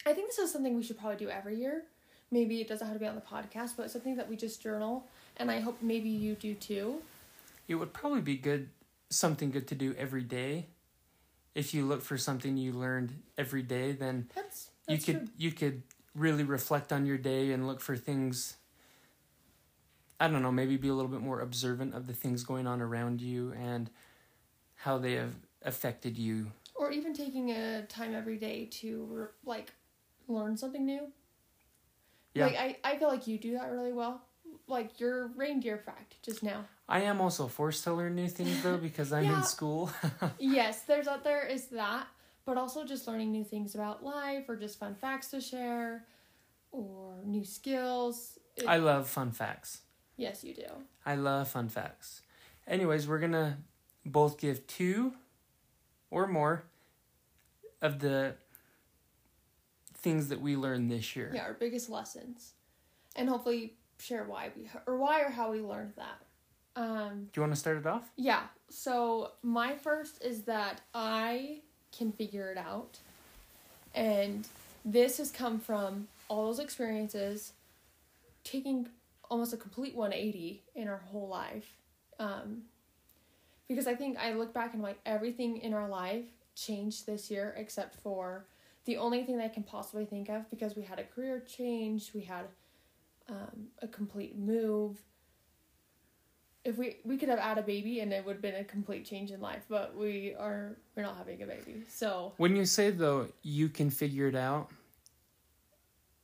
I 0.05 0.13
think 0.13 0.27
this 0.27 0.37
is 0.37 0.51
something 0.51 0.75
we 0.75 0.83
should 0.83 0.99
probably 0.99 1.17
do 1.17 1.29
every 1.29 1.55
year. 1.55 1.83
Maybe 2.31 2.61
it 2.61 2.67
doesn't 2.67 2.85
have 2.85 2.95
to 2.95 2.99
be 2.99 3.07
on 3.07 3.15
the 3.15 3.21
podcast, 3.21 3.71
but 3.77 3.89
something 3.89 4.15
that 4.17 4.29
we 4.29 4.35
just 4.35 4.61
journal, 4.61 5.07
and 5.37 5.49
I 5.49 5.61
hope 5.61 5.77
maybe 5.81 6.09
you 6.09 6.35
do 6.35 6.53
too. 6.53 7.01
It 7.67 7.75
would 7.75 7.93
probably 7.93 8.21
be 8.21 8.35
good 8.35 8.69
something 9.09 9.49
good 9.49 9.67
to 9.69 9.75
do 9.75 9.95
every 9.97 10.21
day. 10.21 10.67
If 11.55 11.73
you 11.73 11.85
look 11.85 12.01
for 12.03 12.17
something 12.17 12.57
you 12.57 12.73
learned 12.73 13.23
every 13.37 13.63
day, 13.63 13.93
then 13.93 14.29
That's 14.35 14.69
you 14.87 14.97
could 14.97 15.19
true. 15.19 15.27
you 15.37 15.51
could 15.51 15.81
really 16.13 16.43
reflect 16.43 16.91
on 16.93 17.05
your 17.05 17.17
day 17.17 17.51
and 17.51 17.65
look 17.65 17.81
for 17.81 17.95
things 17.95 18.57
I 20.19 20.27
don't 20.27 20.41
know, 20.41 20.51
maybe 20.51 20.75
be 20.75 20.89
a 20.89 20.93
little 20.93 21.09
bit 21.09 21.21
more 21.21 21.39
observant 21.39 21.95
of 21.95 22.05
the 22.05 22.13
things 22.13 22.43
going 22.43 22.67
on 22.67 22.81
around 22.81 23.21
you 23.21 23.53
and 23.53 23.89
how 24.75 24.97
they 24.97 25.13
have 25.13 25.33
affected 25.63 26.17
you. 26.17 26.51
or 26.75 26.91
even 26.91 27.13
taking 27.13 27.51
a 27.51 27.81
time 27.83 28.15
every 28.15 28.37
day 28.37 28.65
to 28.71 29.27
like 29.45 29.71
learn 30.27 30.55
something 30.57 30.85
new 30.85 31.07
Yeah. 32.33 32.45
like 32.47 32.55
I, 32.57 32.77
I 32.83 32.97
feel 32.97 33.09
like 33.09 33.27
you 33.27 33.37
do 33.37 33.53
that 33.53 33.71
really 33.71 33.91
well 33.93 34.21
like 34.67 34.99
your 34.99 35.27
reindeer 35.35 35.77
fact 35.77 36.15
just 36.23 36.41
now 36.43 36.65
I 36.87 37.01
am 37.01 37.19
also 37.21 37.47
forced 37.47 37.83
to 37.83 37.93
learn 37.93 38.15
new 38.15 38.27
things 38.29 38.63
though 38.63 38.77
because 38.89 39.11
I'm 39.13 39.25
Yeah. 39.25 39.37
in 39.39 39.43
school. 39.43 39.91
yes 40.39 40.81
there's 40.83 41.07
out 41.07 41.23
there 41.23 41.45
is 41.45 41.67
that 41.67 42.07
but 42.45 42.57
also 42.57 42.83
just 42.85 43.07
learning 43.07 43.31
new 43.31 43.43
things 43.43 43.75
about 43.75 44.03
life 44.03 44.45
or 44.47 44.55
just 44.55 44.79
fun 44.79 44.95
facts 44.95 45.27
to 45.31 45.41
share 45.41 46.05
or 46.71 47.21
new 47.25 47.43
skills 47.43 48.39
It- 48.55 48.67
I 48.67 48.77
love 48.77 49.09
fun 49.09 49.31
facts. 49.31 49.81
yes 50.17 50.43
you 50.43 50.53
do 50.53 50.65
I 51.05 51.15
love 51.15 51.47
fun 51.47 51.69
facts. 51.69 52.21
Anyways, 52.67 53.07
we're 53.07 53.17
going 53.19 53.31
to 53.31 53.57
both 54.05 54.37
give 54.37 54.67
two 54.67 55.13
or 56.11 56.27
more 56.27 56.63
of 57.81 57.99
the 57.99 58.35
things 59.93 60.29
that 60.29 60.39
we 60.41 60.55
learned 60.55 60.89
this 60.89 61.15
year. 61.15 61.31
yeah 61.33 61.43
our 61.43 61.53
biggest 61.53 61.89
lessons 61.89 62.53
and 63.15 63.27
hopefully 63.29 63.73
share 63.99 64.23
why 64.23 64.49
we 64.55 64.69
or 64.87 64.97
why 64.97 65.21
or 65.21 65.29
how 65.29 65.51
we 65.51 65.59
learned 65.59 65.93
that 65.97 66.21
um 66.81 67.27
Do 67.33 67.39
you 67.39 67.41
want 67.41 67.53
to 67.53 67.59
start 67.59 67.77
it 67.77 67.85
off? 67.85 68.09
Yeah. 68.15 68.43
So 68.69 69.31
my 69.41 69.75
first 69.75 70.23
is 70.23 70.43
that 70.43 70.81
I 70.93 71.61
can 71.91 72.11
figure 72.11 72.51
it 72.51 72.57
out. 72.57 72.99
And 73.95 74.47
this 74.85 75.17
has 75.17 75.31
come 75.31 75.59
from 75.59 76.07
all 76.29 76.45
those 76.45 76.59
experiences, 76.59 77.53
taking 78.43 78.87
almost 79.29 79.51
a 79.51 79.57
complete 79.57 79.95
180 79.95 80.61
in 80.75 80.87
our 80.87 81.01
whole 81.11 81.27
life. 81.27 81.73
Um, 82.19 82.61
because 83.69 83.87
I 83.87 83.95
think 83.95 84.17
I 84.17 84.33
look 84.33 84.53
back 84.53 84.73
and 84.73 84.83
like 84.83 84.99
everything 85.05 85.57
in 85.57 85.73
our 85.73 85.87
life 85.87 86.25
changed 86.55 87.05
this 87.05 87.31
year 87.31 87.53
except 87.57 87.95
for 88.01 88.45
the 88.85 88.97
only 88.97 89.23
thing 89.23 89.37
that 89.37 89.45
I 89.45 89.49
can 89.49 89.63
possibly 89.63 90.03
think 90.05 90.27
of 90.29 90.49
because 90.49 90.75
we 90.75 90.83
had 90.83 90.99
a 90.99 91.03
career 91.03 91.39
change, 91.47 92.11
we 92.13 92.21
had 92.21 92.45
um, 93.29 93.67
a 93.81 93.87
complete 93.87 94.37
move, 94.37 94.97
if 96.65 96.77
we 96.77 96.97
we 97.05 97.17
could 97.17 97.29
have 97.29 97.39
had 97.39 97.57
a 97.57 97.61
baby 97.61 97.99
and 98.01 98.11
it 98.11 98.25
would 98.25 98.33
have 98.33 98.41
been 98.41 98.55
a 98.55 98.63
complete 98.63 99.05
change 99.05 99.31
in 99.31 99.39
life 99.39 99.63
but 99.69 99.95
we 99.95 100.35
are 100.37 100.75
we're 100.95 101.03
not 101.03 101.15
having 101.17 101.41
a 101.41 101.45
baby 101.45 101.83
so 101.87 102.33
When 102.37 102.55
you 102.55 102.65
say 102.65 102.91
though 102.91 103.29
you 103.41 103.69
can 103.69 103.89
figure 103.89 104.27
it 104.27 104.35
out, 104.35 104.69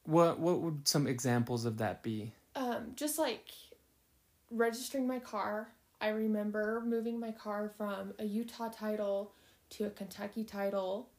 what 0.03 0.39
what 0.39 0.59
would 0.61 0.87
some 0.87 1.07
examples 1.07 1.65
of 1.65 1.77
that 1.77 2.03
be? 2.03 2.33
um 2.55 2.91
just 2.95 3.17
like 3.17 3.47
registering 4.51 5.07
my 5.07 5.19
car 5.19 5.69
i 6.05 6.09
remember 6.09 6.81
moving 6.85 7.19
my 7.19 7.31
car 7.31 7.71
from 7.77 8.13
a 8.19 8.25
utah 8.25 8.69
title 8.69 9.33
to 9.69 9.85
a 9.85 9.89
kentucky 9.89 10.43
title 10.43 11.09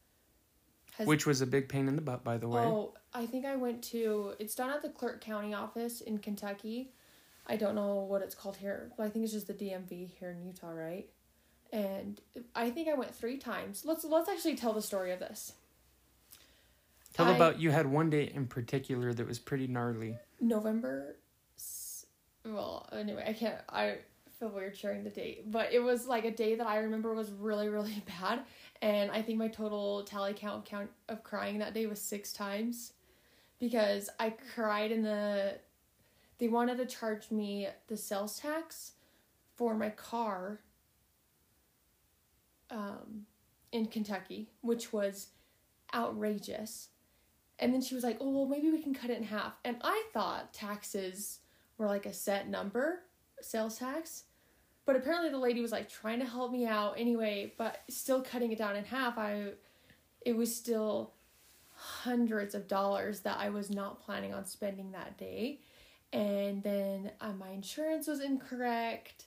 Has- 0.97 1.05
Which 1.07 1.25
was 1.27 1.41
a 1.41 1.45
big 1.45 1.69
pain 1.69 1.87
in 1.87 1.95
the 1.95 2.01
butt, 2.01 2.23
by 2.23 2.37
the 2.37 2.47
way. 2.47 2.61
oh 2.61 2.93
i 3.13 3.25
think 3.25 3.45
i 3.45 3.55
went 3.55 3.83
to 3.85 4.33
it's 4.39 4.55
done 4.55 4.69
at 4.69 4.81
the 4.81 4.89
Clark 4.89 5.21
County 5.21 5.53
office 5.53 6.01
in 6.01 6.17
kentucky 6.19 6.91
i 7.47 7.55
don't 7.55 7.75
know 7.75 7.95
what 7.95 8.21
it's 8.21 8.33
called 8.35 8.57
here 8.57 8.91
but 8.97 9.03
i 9.05 9.09
think 9.09 9.23
it's 9.23 9.33
just 9.33 9.47
the 9.47 9.53
dmv 9.53 10.09
here 10.19 10.31
in 10.31 10.41
utah 10.45 10.69
right 10.71 11.09
and 11.73 12.21
i 12.55 12.69
think 12.69 12.87
i 12.87 12.93
went 12.93 13.13
three 13.13 13.37
times 13.37 13.83
let's 13.85 14.05
let's 14.05 14.29
actually 14.29 14.55
tell 14.55 14.73
the 14.73 14.81
story 14.81 15.11
of 15.11 15.19
this 15.19 15.53
Tell 17.13 17.27
I- 17.27 17.35
about 17.35 17.59
you 17.59 17.71
had 17.71 17.87
one 17.87 18.09
day 18.09 18.31
in 18.33 18.45
particular 18.47 19.11
that 19.13 19.27
was 19.27 19.39
pretty 19.39 19.65
gnarly. 19.65 20.15
November. 20.39 21.15
Well, 22.45 22.87
anyway, 22.91 23.23
I 23.27 23.33
can't. 23.33 23.57
I 23.69 23.97
feel 24.39 24.49
weird 24.49 24.77
sharing 24.77 25.03
the 25.03 25.09
date, 25.09 25.51
but 25.51 25.73
it 25.73 25.79
was 25.79 26.07
like 26.07 26.25
a 26.25 26.31
day 26.31 26.55
that 26.55 26.67
I 26.67 26.77
remember 26.77 27.13
was 27.13 27.31
really, 27.31 27.69
really 27.69 28.03
bad, 28.21 28.41
and 28.81 29.11
I 29.11 29.21
think 29.21 29.37
my 29.37 29.47
total 29.47 30.03
tally 30.03 30.33
count 30.33 30.65
count 30.65 30.89
of 31.09 31.23
crying 31.23 31.59
that 31.59 31.73
day 31.73 31.85
was 31.87 32.01
six 32.01 32.33
times, 32.33 32.93
because 33.59 34.09
I 34.19 34.33
cried 34.55 34.91
in 34.91 35.03
the. 35.03 35.55
They 36.39 36.47
wanted 36.47 36.77
to 36.77 36.85
charge 36.85 37.31
me 37.31 37.67
the 37.87 37.97
sales 37.97 38.39
tax, 38.39 38.91
for 39.55 39.73
my 39.73 39.89
car. 39.89 40.59
Um, 42.69 43.25
in 43.71 43.85
Kentucky, 43.85 44.49
which 44.61 44.93
was 44.93 45.27
outrageous. 45.93 46.89
And 47.59 47.73
then 47.73 47.81
she 47.81 47.95
was 47.95 48.03
like, 48.03 48.17
"Oh, 48.19 48.29
well, 48.29 48.45
maybe 48.45 48.69
we 48.69 48.81
can 48.81 48.93
cut 48.93 49.09
it 49.09 49.17
in 49.17 49.23
half." 49.23 49.57
And 49.63 49.77
I 49.81 50.03
thought 50.13 50.53
taxes 50.53 51.39
were 51.77 51.87
like 51.87 52.05
a 52.05 52.13
set 52.13 52.47
number, 52.47 53.03
sales 53.41 53.79
tax. 53.79 54.23
But 54.87 54.95
apparently 54.95 55.29
the 55.29 55.37
lady 55.37 55.61
was 55.61 55.71
like 55.71 55.89
trying 55.89 56.19
to 56.19 56.25
help 56.25 56.51
me 56.51 56.65
out 56.65 56.95
anyway, 56.97 57.53
but 57.57 57.81
still 57.89 58.21
cutting 58.23 58.51
it 58.53 58.57
down 58.57 58.75
in 58.75 58.85
half. 58.85 59.17
I 59.19 59.51
it 60.25 60.35
was 60.35 60.55
still 60.55 61.13
hundreds 61.75 62.55
of 62.55 62.67
dollars 62.67 63.19
that 63.21 63.37
I 63.37 63.49
was 63.49 63.69
not 63.69 63.99
planning 64.01 64.33
on 64.33 64.45
spending 64.45 64.91
that 64.93 65.17
day. 65.17 65.59
And 66.13 66.63
then 66.63 67.11
uh, 67.21 67.33
my 67.33 67.49
insurance 67.49 68.07
was 68.07 68.19
incorrect. 68.21 69.25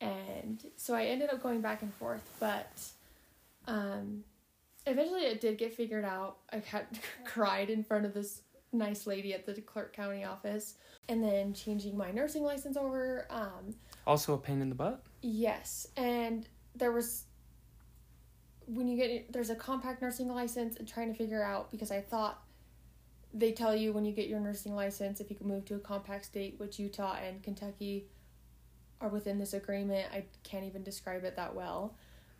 And 0.00 0.62
so 0.76 0.94
I 0.94 1.06
ended 1.06 1.30
up 1.30 1.42
going 1.42 1.62
back 1.62 1.82
and 1.82 1.94
forth, 1.94 2.28
but 2.40 2.68
Um, 3.68 4.24
eventually, 4.86 5.22
it 5.22 5.40
did 5.40 5.58
get 5.58 5.72
figured 5.74 6.04
out. 6.04 6.38
I 6.52 6.58
had 6.58 6.86
cried 7.24 7.70
in 7.70 7.82
front 7.84 8.06
of 8.06 8.14
this 8.14 8.42
nice 8.72 9.06
lady 9.06 9.34
at 9.34 9.46
the 9.46 9.60
Clark 9.60 9.92
County 9.94 10.24
office, 10.24 10.74
and 11.08 11.22
then 11.22 11.54
changing 11.54 11.96
my 11.96 12.10
nursing 12.12 12.42
license 12.44 12.76
over. 12.76 13.26
Um, 13.30 13.74
Also 14.06 14.34
a 14.34 14.38
pain 14.38 14.60
in 14.62 14.68
the 14.68 14.74
butt. 14.74 15.02
yes, 15.22 15.88
and 15.96 16.46
there 16.74 16.92
was 16.92 17.24
when 18.66 18.88
you 18.88 18.96
get 18.96 19.32
there's 19.32 19.50
a 19.50 19.54
compact 19.54 20.02
nursing 20.02 20.28
license 20.28 20.76
and 20.76 20.86
trying 20.88 21.08
to 21.12 21.14
figure 21.16 21.42
out 21.42 21.70
because 21.70 21.90
I 21.90 22.00
thought 22.00 22.42
they 23.34 23.52
tell 23.52 23.74
you 23.76 23.92
when 23.92 24.04
you 24.04 24.12
get 24.12 24.28
your 24.28 24.40
nursing 24.40 24.74
license 24.74 25.20
if 25.20 25.28
you 25.30 25.36
can 25.36 25.46
move 25.48 25.64
to 25.66 25.74
a 25.74 25.78
compact 25.78 26.24
state, 26.26 26.54
which 26.58 26.78
Utah 26.78 27.16
and 27.16 27.42
Kentucky 27.42 28.06
are 29.00 29.08
within 29.08 29.38
this 29.38 29.52
agreement. 29.52 30.08
I 30.12 30.24
can't 30.42 30.64
even 30.64 30.82
describe 30.82 31.24
it 31.24 31.36
that 31.36 31.54
well, 31.54 31.94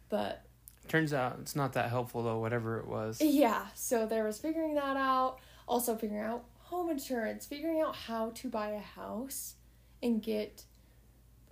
but 0.08 0.42
Turns 0.88 1.12
out 1.12 1.38
it's 1.40 1.56
not 1.56 1.72
that 1.72 1.90
helpful 1.90 2.22
though, 2.22 2.38
whatever 2.38 2.78
it 2.78 2.86
was. 2.86 3.20
yeah, 3.20 3.66
so 3.74 4.06
there 4.06 4.22
was 4.24 4.38
figuring 4.38 4.74
that 4.76 4.96
out, 4.96 5.38
also 5.66 5.96
figuring 5.96 6.22
out 6.22 6.44
home 6.58 6.90
insurance, 6.90 7.44
figuring 7.44 7.80
out 7.80 7.94
how 7.94 8.30
to 8.36 8.48
buy 8.48 8.70
a 8.70 8.78
house 8.80 9.54
and 10.02 10.22
get 10.22 10.64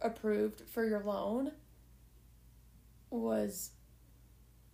approved 0.05 0.63
for 0.69 0.87
your 0.87 1.01
loan 1.01 1.53
was 3.11 3.71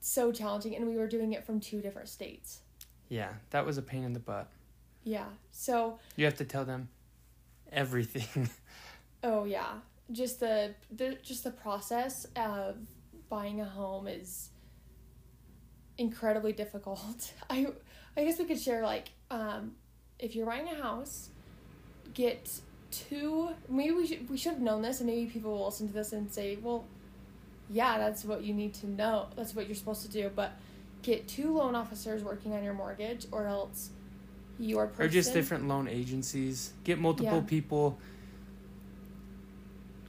so 0.00 0.32
challenging 0.32 0.74
and 0.76 0.86
we 0.86 0.96
were 0.96 1.06
doing 1.06 1.32
it 1.32 1.44
from 1.44 1.60
two 1.60 1.80
different 1.80 2.08
states. 2.08 2.60
Yeah, 3.08 3.30
that 3.50 3.64
was 3.64 3.78
a 3.78 3.82
pain 3.82 4.04
in 4.04 4.12
the 4.12 4.20
butt. 4.20 4.48
Yeah. 5.04 5.26
So, 5.50 5.98
You 6.16 6.24
have 6.26 6.36
to 6.36 6.44
tell 6.44 6.64
them 6.64 6.88
everything. 7.72 8.50
oh 9.22 9.44
yeah, 9.44 9.74
just 10.12 10.40
the 10.40 10.74
the 10.90 11.16
just 11.22 11.44
the 11.44 11.50
process 11.50 12.26
of 12.36 12.76
buying 13.28 13.60
a 13.60 13.64
home 13.64 14.06
is 14.06 14.50
incredibly 15.98 16.52
difficult. 16.52 17.32
I 17.50 17.68
I 18.16 18.24
guess 18.24 18.38
we 18.38 18.44
could 18.44 18.60
share 18.60 18.82
like 18.82 19.08
um 19.30 19.72
if 20.18 20.34
you're 20.36 20.46
buying 20.46 20.68
a 20.68 20.74
house, 20.74 21.30
get 22.14 22.60
two 22.90 23.50
maybe 23.68 23.92
we 23.92 24.06
should 24.06 24.28
we 24.28 24.36
should 24.36 24.52
have 24.52 24.62
known 24.62 24.82
this 24.82 25.00
and 25.00 25.08
maybe 25.08 25.30
people 25.30 25.52
will 25.52 25.66
listen 25.66 25.88
to 25.88 25.94
this 25.94 26.12
and 26.12 26.30
say, 26.30 26.58
"Well, 26.60 26.84
yeah, 27.70 27.98
that's 27.98 28.24
what 28.24 28.42
you 28.42 28.54
need 28.54 28.74
to 28.74 28.88
know. 28.88 29.28
That's 29.36 29.54
what 29.54 29.66
you're 29.66 29.76
supposed 29.76 30.02
to 30.02 30.10
do." 30.10 30.30
But 30.34 30.52
get 31.02 31.28
two 31.28 31.52
loan 31.52 31.74
officers 31.74 32.22
working 32.22 32.52
on 32.52 32.62
your 32.62 32.74
mortgage 32.74 33.26
or 33.32 33.46
else 33.46 33.90
your 34.58 34.86
person 34.86 35.04
or 35.04 35.08
just 35.08 35.32
different 35.32 35.68
loan 35.68 35.88
agencies. 35.88 36.72
Get 36.84 36.98
multiple 36.98 37.38
Yeah. 37.38 37.46
people. 37.46 37.98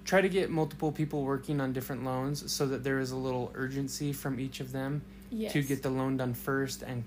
Try 0.03 0.21
to 0.21 0.29
get 0.29 0.49
multiple 0.49 0.91
people 0.91 1.23
working 1.23 1.61
on 1.61 1.71
different 1.71 2.03
loans 2.03 2.51
so 2.51 2.65
that 2.67 2.83
there 2.83 2.99
is 2.99 3.11
a 3.11 3.15
little 3.15 3.51
urgency 3.55 4.11
from 4.11 4.39
each 4.39 4.59
of 4.59 4.71
them 4.73 5.03
yes. 5.29 5.53
to 5.53 5.61
get 5.61 5.83
the 5.83 5.89
loan 5.89 6.17
done 6.17 6.33
first 6.33 6.81
and 6.81 7.05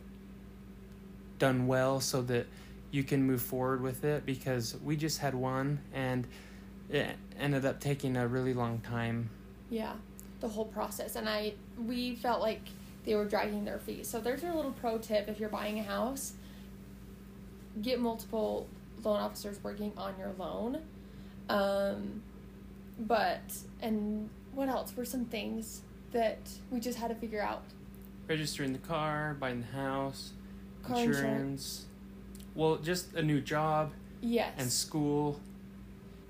done 1.38 1.66
well 1.66 2.00
so 2.00 2.23
that 2.23 2.47
you 2.94 3.02
can 3.02 3.24
move 3.24 3.42
forward 3.42 3.82
with 3.82 4.04
it 4.04 4.24
because 4.24 4.76
we 4.84 4.94
just 4.96 5.18
had 5.18 5.34
one 5.34 5.80
and 5.92 6.28
it 6.88 7.16
ended 7.40 7.64
up 7.64 7.80
taking 7.80 8.16
a 8.16 8.28
really 8.28 8.54
long 8.54 8.78
time. 8.78 9.28
Yeah, 9.68 9.94
the 10.38 10.46
whole 10.46 10.66
process, 10.66 11.16
and 11.16 11.28
I 11.28 11.54
we 11.76 12.14
felt 12.14 12.40
like 12.40 12.60
they 13.04 13.16
were 13.16 13.24
dragging 13.24 13.64
their 13.64 13.80
feet. 13.80 14.06
So 14.06 14.20
there's 14.20 14.44
your 14.44 14.54
little 14.54 14.70
pro 14.70 14.98
tip: 14.98 15.28
if 15.28 15.40
you're 15.40 15.48
buying 15.48 15.80
a 15.80 15.82
house, 15.82 16.34
get 17.82 17.98
multiple 17.98 18.68
loan 19.02 19.18
officers 19.18 19.58
working 19.64 19.92
on 19.96 20.14
your 20.16 20.30
loan. 20.38 20.80
Um, 21.48 22.22
but 22.96 23.42
and 23.82 24.30
what 24.54 24.68
else 24.68 24.96
were 24.96 25.04
some 25.04 25.24
things 25.24 25.80
that 26.12 26.38
we 26.70 26.78
just 26.78 26.98
had 26.98 27.08
to 27.08 27.16
figure 27.16 27.42
out? 27.42 27.64
Registering 28.28 28.72
the 28.72 28.78
car, 28.78 29.36
buying 29.40 29.62
the 29.62 29.76
house, 29.76 30.30
Car 30.84 30.98
insurance. 30.98 31.16
insurance. 31.24 31.86
Well, 32.54 32.76
just 32.76 33.14
a 33.14 33.23
new 33.23 33.40
job 33.40 33.92
Yes, 34.20 34.52
and 34.58 34.70
school. 34.70 35.40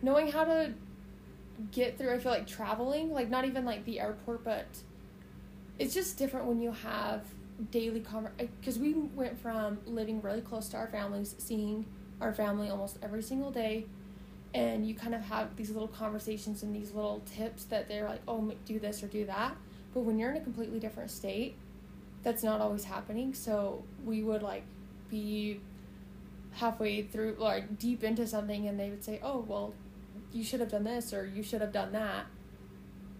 knowing 0.02 0.30
how 0.30 0.44
to 0.44 0.72
get 1.70 1.96
through. 1.98 2.12
I 2.12 2.18
feel 2.18 2.32
like 2.32 2.46
traveling, 2.46 3.12
like 3.12 3.30
not 3.30 3.44
even 3.44 3.64
like 3.64 3.84
the 3.84 4.00
airport, 4.00 4.42
but 4.44 4.66
it's 5.78 5.94
just 5.94 6.18
different 6.18 6.46
when 6.46 6.60
you 6.60 6.72
have 6.72 7.22
daily 7.70 8.00
conver 8.00 8.30
because 8.60 8.78
we 8.80 8.92
went 8.94 9.38
from 9.38 9.78
living 9.86 10.20
really 10.22 10.40
close 10.40 10.68
to 10.68 10.76
our 10.76 10.88
families 10.88 11.36
seeing 11.38 11.86
our 12.20 12.32
family 12.34 12.68
almost 12.68 12.98
every 13.00 13.22
single 13.22 13.52
day 13.52 13.86
and 14.54 14.84
you 14.88 14.92
kind 14.92 15.14
of 15.14 15.20
have 15.20 15.54
these 15.54 15.70
little 15.70 15.86
conversations 15.86 16.64
and 16.64 16.74
these 16.74 16.92
little 16.92 17.22
tips 17.36 17.64
that 17.66 17.86
they're 17.88 18.08
like 18.08 18.20
oh 18.26 18.52
do 18.66 18.80
this 18.80 19.04
or 19.04 19.06
do 19.06 19.24
that 19.24 19.56
but 19.92 20.00
when 20.00 20.18
you're 20.18 20.32
in 20.32 20.36
a 20.36 20.40
completely 20.40 20.80
different 20.80 21.12
state 21.12 21.54
that's 22.24 22.42
not 22.42 22.60
always 22.60 22.82
happening 22.82 23.32
so 23.32 23.84
we 24.04 24.24
would 24.24 24.42
like 24.42 24.64
be 25.08 25.60
halfway 26.54 27.02
through 27.02 27.36
like 27.38 27.78
deep 27.78 28.04
into 28.04 28.26
something 28.26 28.66
and 28.68 28.78
they 28.78 28.90
would 28.90 29.02
say 29.04 29.18
oh 29.22 29.44
well 29.46 29.74
you 30.32 30.42
should 30.44 30.60
have 30.60 30.70
done 30.70 30.84
this 30.84 31.12
or 31.12 31.26
you 31.26 31.42
should 31.42 31.60
have 31.60 31.72
done 31.72 31.92
that 31.92 32.26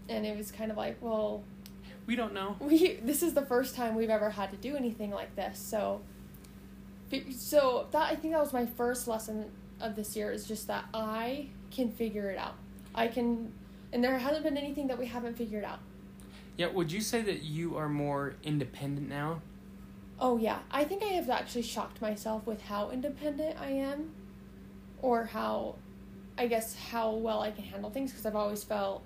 and 0.08 0.24
it 0.26 0.36
was 0.36 0.50
kind 0.52 0.70
of 0.70 0.76
like 0.76 0.96
well 1.00 1.42
We 2.06 2.16
don't 2.16 2.32
know. 2.34 2.56
we 2.60 2.94
this 3.02 3.22
is 3.22 3.34
the 3.34 3.44
first 3.46 3.74
time 3.74 3.94
we've 3.94 4.10
ever 4.10 4.30
had 4.30 4.50
to 4.52 4.56
do 4.56 4.76
anything 4.76 5.10
like 5.10 5.34
this 5.36 5.58
so 5.58 6.00
so 7.30 7.86
that 7.92 8.10
i 8.10 8.16
think 8.16 8.32
that 8.34 8.40
was 8.40 8.52
my 8.52 8.66
first 8.66 9.06
lesson 9.06 9.50
of 9.80 9.94
this 9.94 10.16
year 10.16 10.32
is 10.32 10.46
just 10.48 10.66
that 10.66 10.84
i 10.92 11.46
can 11.70 11.90
figure 11.90 12.30
it 12.30 12.38
out 12.38 12.54
i 12.94 13.06
can 13.06 13.52
and 13.92 14.02
there 14.02 14.18
hasn't 14.18 14.42
been 14.42 14.56
anything 14.56 14.88
that 14.88 14.98
we 14.98 15.06
haven't 15.06 15.36
figured 15.36 15.64
out 15.64 15.78
Yeah, 16.56 16.68
would 16.68 16.90
you 16.90 17.00
say 17.00 17.22
that 17.22 17.42
you 17.42 17.76
are 17.76 17.88
more 17.88 18.34
independent 18.44 19.08
now? 19.08 19.40
Oh 20.20 20.36
yeah 20.36 20.58
i 20.70 20.84
think 20.84 21.02
i 21.02 21.06
have 21.06 21.28
actually 21.30 21.62
shocked 21.62 22.00
myself 22.00 22.46
with 22.46 22.62
how 22.62 22.90
independent 22.90 23.56
i 23.60 23.68
am 23.70 24.10
or 25.02 25.24
how 25.24 25.74
i 26.38 26.46
guess 26.46 26.76
how 26.90 27.10
well 27.12 27.40
i 27.40 27.50
can 27.50 27.64
handle 27.64 27.90
things 27.90 28.10
because 28.10 28.24
i've 28.26 28.36
always 28.36 28.62
felt 28.64 29.02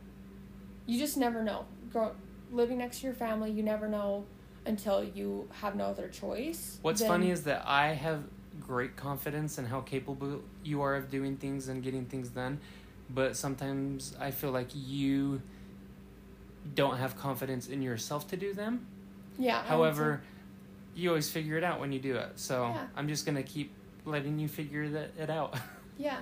you 0.86 0.98
just 0.98 1.16
never 1.16 1.42
know 1.42 1.64
Grow, 1.92 2.12
living 2.52 2.78
next 2.78 3.00
to 3.00 3.06
your 3.06 3.14
family 3.14 3.50
you 3.50 3.62
never 3.62 3.88
know 3.88 4.24
until 4.66 5.02
you 5.02 5.48
have 5.62 5.76
no 5.76 5.84
other 5.86 6.08
choice 6.08 6.78
What's 6.82 7.00
Then- 7.00 7.08
funny 7.08 7.30
is 7.30 7.44
that 7.44 7.62
I 7.66 7.94
have 7.94 8.24
great 8.60 8.96
confidence 8.96 9.56
in 9.56 9.64
how 9.64 9.80
capable 9.80 10.42
you 10.64 10.82
are 10.82 10.94
of 10.94 11.10
doing 11.10 11.36
things 11.36 11.68
and 11.68 11.82
getting 11.82 12.04
things 12.04 12.28
done, 12.28 12.58
but 13.08 13.36
sometimes 13.36 14.14
I 14.20 14.30
feel 14.32 14.50
like 14.50 14.68
you 14.74 15.40
don't 16.74 16.98
have 16.98 17.16
confidence 17.16 17.68
in 17.68 17.80
yourself 17.82 18.28
to 18.28 18.36
do 18.36 18.52
them. 18.52 18.86
yeah 19.38 19.62
However, 19.62 20.22
you 20.98 21.10
always 21.10 21.30
figure 21.30 21.56
it 21.56 21.64
out 21.64 21.80
when 21.80 21.92
you 21.92 21.98
do 21.98 22.16
it. 22.16 22.32
So 22.36 22.68
Yeah. 22.74 22.86
I'm 22.96 23.08
just 23.08 23.24
gonna 23.24 23.42
keep 23.42 23.72
letting 24.04 24.38
you 24.38 24.48
figure 24.48 24.88
that 24.88 25.10
it 25.18 25.30
out. 25.30 25.56
yeah 25.98 26.18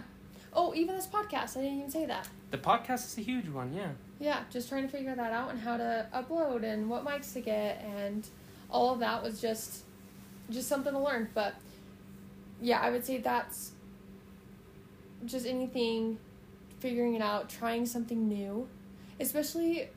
oh 0.56 0.74
even 0.74 0.96
this 0.96 1.06
podcast 1.06 1.56
i 1.56 1.60
didn't 1.60 1.78
even 1.78 1.90
say 1.90 2.06
that 2.06 2.26
the 2.50 2.58
podcast 2.58 3.06
is 3.06 3.18
a 3.18 3.20
huge 3.20 3.48
one, 3.48 3.72
yeah. 3.74 3.90
yeah 4.18 4.40
just 4.50 4.68
trying 4.68 4.82
to 4.82 4.88
figure 4.88 5.14
that 5.14 5.32
out 5.32 5.50
and 5.50 5.60
how 5.60 5.76
to 5.76 6.06
upload 6.14 6.64
and 6.64 6.88
what 6.88 7.04
mics 7.04 7.32
to 7.34 7.40
get 7.40 7.84
and 7.98 8.26
all 8.70 8.92
of 8.92 9.00
that 9.00 9.22
was 9.22 9.40
just 9.40 9.82
just 10.50 10.66
something 10.66 10.92
to 10.92 10.98
learn 10.98 11.28
but 11.34 11.54
yeah 12.60 12.80
i 12.80 12.90
would 12.90 13.04
say 13.04 13.18
that's 13.18 13.72
just 15.26 15.46
anything 15.46 16.18
figuring 16.80 17.14
it 17.14 17.22
out 17.22 17.48
trying 17.48 17.84
something 17.84 18.28
new 18.28 18.66
especially 19.20 19.88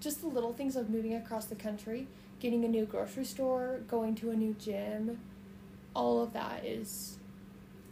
just 0.00 0.20
the 0.20 0.26
little 0.26 0.52
things 0.52 0.76
of 0.76 0.88
moving 0.90 1.14
across 1.14 1.44
the 1.46 1.54
country 1.54 2.06
getting 2.42 2.64
a 2.64 2.68
new 2.68 2.84
grocery 2.84 3.24
store 3.24 3.78
going 3.86 4.16
to 4.16 4.32
a 4.32 4.34
new 4.34 4.52
gym 4.54 5.16
all 5.94 6.20
of 6.20 6.32
that 6.32 6.64
is 6.64 7.18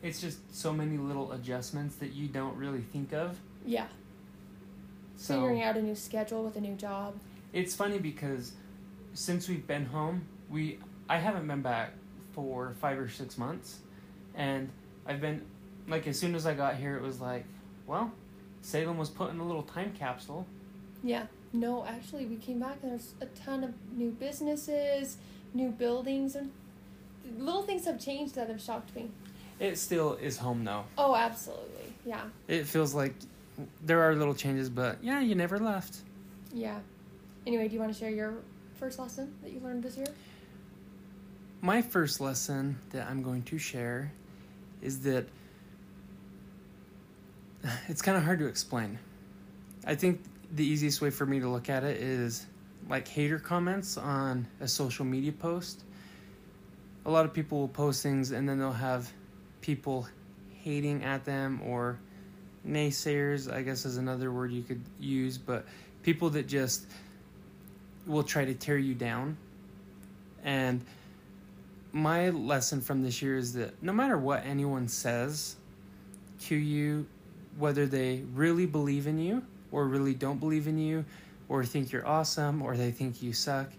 It's 0.03 0.21
just 0.21 0.39
so 0.53 0.73
many 0.73 0.99
little 0.99 1.31
adjustments 1.31 1.95
that 1.97 2.15
you 2.15 2.27
don't 2.27 2.57
really 2.57 2.81
think 2.81 3.13
of. 3.13 3.39
yeah 3.65 3.87
So 5.17 5.35
figuring 5.35 5.63
out 5.63 5.77
a 5.77 5.83
new 5.83 5.95
schedule 5.95 6.43
with 6.43 6.57
a 6.57 6.61
new 6.61 6.75
job 6.75 7.15
It's 7.53 7.77
funny 7.77 7.99
because 8.01 8.53
since 9.15 9.49
we've 9.49 9.67
been 9.67 9.85
home, 9.87 10.23
we 10.51 10.79
I 11.09 11.19
haven't 11.19 11.47
been 11.47 11.63
back 11.63 11.93
for 12.33 12.75
five 12.81 12.99
or 12.99 13.09
six 13.09 13.37
months, 13.37 13.79
and 14.37 14.69
I've 15.07 15.21
been 15.21 15.43
like 15.89 16.07
as 16.07 16.17
soon 16.19 16.35
as 16.37 16.47
I 16.47 16.55
got 16.55 16.77
here, 16.77 16.97
it 16.97 17.03
was 17.03 17.21
like, 17.21 17.45
well, 17.89 18.13
Salem 18.63 18.97
was 18.99 19.11
put 19.11 19.31
in 19.31 19.41
a 19.41 19.45
little 19.45 19.65
time 19.65 19.93
capsule. 19.99 20.47
Yeah. 21.03 21.27
No, 21.53 21.85
actually, 21.85 22.27
we 22.27 22.37
came 22.37 22.61
back 22.61 22.79
and 22.83 22.93
there's 22.93 23.15
a 23.21 23.27
ton 23.27 23.65
of 23.65 23.75
new 23.93 24.11
businesses, 24.11 25.17
new 25.53 25.71
buildings, 25.71 26.37
and 26.37 26.53
little 27.39 27.63
things 27.63 27.85
have 27.87 27.99
changed 27.99 28.35
that 28.37 28.49
have 28.49 28.61
shocked 28.61 28.95
me. 28.95 29.11
It 29.59 29.77
still 29.79 30.15
is 30.15 30.39
home 30.39 30.65
though. 30.65 30.85
Oh, 30.97 31.15
absolutely. 31.15 31.93
Yeah. 32.05 32.23
It 32.49 32.67
feels 32.67 32.95
like 32.95 33.15
there 33.85 34.03
are 34.03 34.15
little 34.15 34.35
changes, 34.35 34.71
but 34.71 35.03
yeah, 35.03 35.21
you 35.21 35.35
never 35.35 35.59
left. 35.59 35.99
Yeah. 36.53 36.79
Anyway, 37.47 37.69
do 37.69 37.75
you 37.75 37.81
want 37.81 37.93
to 37.93 37.99
share 37.99 38.11
your 38.11 38.35
first 38.75 38.99
lesson 38.99 39.35
that 39.43 39.53
you 39.53 39.61
learned 39.61 39.83
this 39.83 39.97
year? 39.97 40.07
My 41.61 41.83
first 41.83 42.21
lesson 42.21 42.79
that 42.91 43.07
I'm 43.09 43.23
going 43.23 43.43
to 43.45 43.59
share 43.59 44.13
is 44.81 45.01
that 45.01 45.27
it's 47.89 48.01
kind 48.01 48.17
of 48.17 48.25
hard 48.25 48.39
to 48.39 48.47
explain. 48.47 48.99
I 49.85 49.95
think 49.95 50.23
the 50.53 50.65
easiest 50.65 51.01
way 51.01 51.11
for 51.11 51.27
me 51.27 51.41
to 51.41 51.49
look 51.49 51.69
at 51.69 51.85
it 51.85 52.01
is 52.01 52.47
like 52.89 53.07
hater 53.07 53.39
comments 53.39 53.97
on 53.97 54.47
a 54.61 54.69
social 54.69 55.05
media 55.05 55.33
post. 55.33 55.85
A 57.07 57.11
lot 57.11 57.25
of 57.25 57.33
people 57.33 57.59
will 57.59 57.69
post 57.69 58.03
things 58.03 58.31
and 58.33 58.49
then 58.49 58.59
they'll 58.59 58.73
have 58.73 59.11
people 59.61 60.07
hating 60.63 61.05
at 61.05 61.25
them 61.25 61.61
or 61.65 61.99
naysayers, 62.67 63.53
I 63.53 63.63
guess 63.63 63.85
is 63.85 63.97
another 63.97 64.33
word 64.33 64.53
you 64.53 64.63
could 64.63 64.83
use, 64.99 65.39
but 65.39 65.67
people 66.03 66.31
that 66.31 66.47
just 66.47 66.87
will 68.07 68.23
try 68.23 68.45
to 68.45 68.55
tear 68.55 68.77
you 68.77 68.95
down. 68.95 69.37
And 70.45 70.85
my 71.93 72.31
lesson 72.31 72.81
from 72.81 73.03
this 73.03 73.23
year 73.23 73.37
is 73.37 73.55
that 73.55 73.83
no 73.83 73.93
matter 73.93 74.19
what 74.19 74.45
anyone 74.45 74.89
says 74.89 75.57
to 76.43 76.55
you, 76.55 77.07
whether 77.59 77.87
they 77.87 78.23
really 78.35 78.67
believe 78.67 79.07
in 79.07 79.19
you 79.19 79.43
or 79.73 79.87
really 79.87 80.15
don't 80.15 80.41
believe 80.41 80.67
in 80.67 80.79
you, 80.79 81.05
or 81.49 81.65
think 81.65 81.93
you're 81.93 82.07
awesome, 82.07 82.63
or 82.63 82.77
they 82.77 82.91
think 82.91 83.23
you 83.23 83.33
suck, 83.33 83.71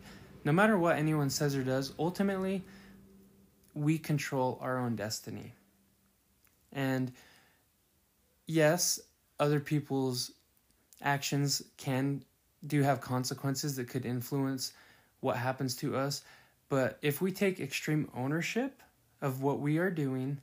no 0.43 0.51
matter 0.51 0.77
what 0.77 0.97
anyone 0.97 1.29
says 1.29 1.55
or 1.55 1.63
does, 1.63 1.93
ultimately, 1.99 2.63
we 3.73 3.97
control 3.97 4.57
our 4.61 4.79
own 4.79 4.95
destiny. 4.95 5.53
And 6.73 7.11
yes, 8.47 8.99
other 9.39 9.59
people's 9.59 10.31
actions 11.01 11.61
can 11.77 12.23
do 12.65 12.81
have 12.81 13.01
consequences 13.01 13.75
that 13.75 13.87
could 13.87 14.05
influence 14.05 14.73
what 15.19 15.37
happens 15.37 15.75
to 15.75 15.95
us, 15.95 16.23
but 16.69 16.97
if 17.01 17.21
we 17.21 17.31
take 17.31 17.59
extreme 17.59 18.09
ownership 18.15 18.81
of 19.21 19.43
what 19.43 19.59
we 19.59 19.77
are 19.77 19.91
doing, 19.91 20.39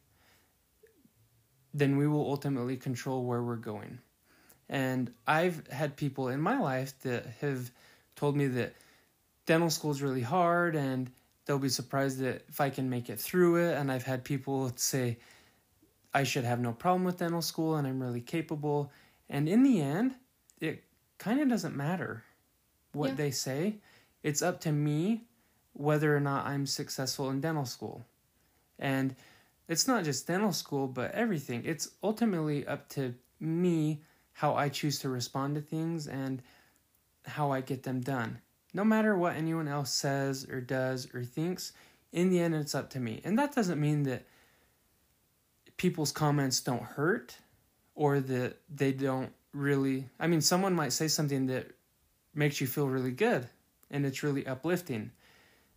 then 1.74 1.96
we 1.96 2.06
will 2.06 2.28
ultimately 2.30 2.76
control 2.76 3.24
where 3.24 3.42
we're 3.42 3.56
going. 3.56 3.98
And 4.68 5.12
I've 5.26 5.66
had 5.68 5.96
people 5.96 6.28
in 6.28 6.40
my 6.40 6.58
life 6.58 6.98
that 7.00 7.26
have 7.40 7.70
told 8.16 8.37
me 8.37 8.46
that 8.48 8.75
dental 9.46 9.70
school 9.70 9.90
is 9.90 10.02
really 10.02 10.22
hard 10.22 10.76
and 10.76 11.10
they'll 11.46 11.58
be 11.58 11.70
surprised 11.70 12.18
that 12.18 12.44
if 12.48 12.60
I 12.60 12.68
can 12.68 12.90
make 12.90 13.08
it 13.08 13.18
through 13.18 13.56
it. 13.56 13.76
And 13.76 13.90
I've 13.90 14.04
had 14.04 14.25
people 14.25 14.70
say 14.76 15.18
I 16.12 16.25
should 16.25 16.44
have 16.44 16.60
no 16.60 16.72
problem 16.72 17.04
with 17.04 17.18
dental 17.18 17.42
school 17.42 17.76
and 17.76 17.87
I'm 17.87 18.00
really 18.02 18.20
capable. 18.20 18.92
And 19.30 19.48
in 19.48 19.62
the 19.62 19.80
end, 19.80 20.14
it 20.60 20.84
kind 21.18 21.40
of 21.40 21.48
doesn't 21.48 21.76
matter 21.76 22.25
what 22.92 23.10
yeah. 23.10 23.14
they 23.14 23.30
say. 23.30 23.76
It's 24.22 24.42
up 24.42 24.60
to 24.62 24.72
me 24.72 25.22
whether 25.72 26.14
or 26.14 26.20
not 26.20 26.46
I'm 26.46 26.66
successful 26.66 27.30
in 27.30 27.40
dental 27.40 27.64
school. 27.64 28.04
And 28.78 29.14
it's 29.68 29.87
not 29.87 30.04
just 30.04 30.26
dental 30.26 30.52
school, 30.52 30.88
but 30.88 31.12
everything. 31.12 31.62
It's 31.64 31.90
ultimately 32.02 32.66
up 32.66 32.88
to 32.90 33.14
me 33.40 34.02
how 34.38 34.54
I 34.54 34.68
choose 34.68 35.00
to 35.00 35.09
respond 35.09 35.57
to 35.57 35.61
things 35.61 36.07
and 36.07 36.40
how 37.26 37.50
I 37.50 37.61
get 37.61 37.83
them 37.83 38.00
done. 38.00 38.38
No 38.73 38.85
matter 38.85 39.18
what 39.18 39.35
anyone 39.35 39.66
else 39.66 39.90
says 39.90 40.47
or 40.49 40.61
does 40.61 41.12
or 41.12 41.25
thinks, 41.25 41.73
in 42.12 42.30
the 42.30 42.38
end, 42.38 42.54
it's 42.54 42.73
up 42.73 42.90
to 42.90 43.00
me. 43.00 43.21
And 43.25 43.37
that 43.37 43.52
doesn't 43.52 43.80
mean 43.80 44.04
that 44.04 44.26
people's 45.76 46.12
comments 46.12 46.61
don't 46.61 46.85
hurt 46.85 47.37
or 47.97 48.21
that 48.21 48.59
they 48.73 48.92
don't 48.92 49.33
really. 49.52 50.09
I 50.21 50.28
mean, 50.28 50.40
someone 50.40 50.73
might 50.73 50.92
say 50.92 51.09
something 51.09 51.47
that 51.47 51.73
makes 52.33 52.61
you 52.61 52.68
feel 52.68 52.88
really 52.88 53.11
good 53.11 53.49
and 53.90 54.07
it's 54.07 54.23
really 54.23 54.47
uplifting. 54.47 55.11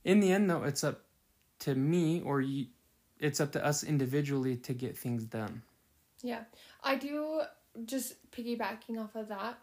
In 0.04 0.20
the 0.20 0.32
end, 0.32 0.52
though, 0.52 0.66
it's 0.66 0.84
up 0.84 1.02
to 1.62 1.74
me 1.74 2.22
or 2.22 2.42
you, 2.42 2.68
it's 3.20 3.42
up 3.42 3.54
to 3.54 3.66
us 3.66 3.84
individually 3.84 4.56
to 4.58 4.74
get 4.74 4.96
things 4.96 5.24
done. 5.24 5.64
Yeah. 6.22 6.44
I 6.84 6.98
do 6.98 7.42
just 7.86 8.32
piggybacking 8.32 9.00
off 9.00 9.16
of 9.16 9.30
that, 9.30 9.58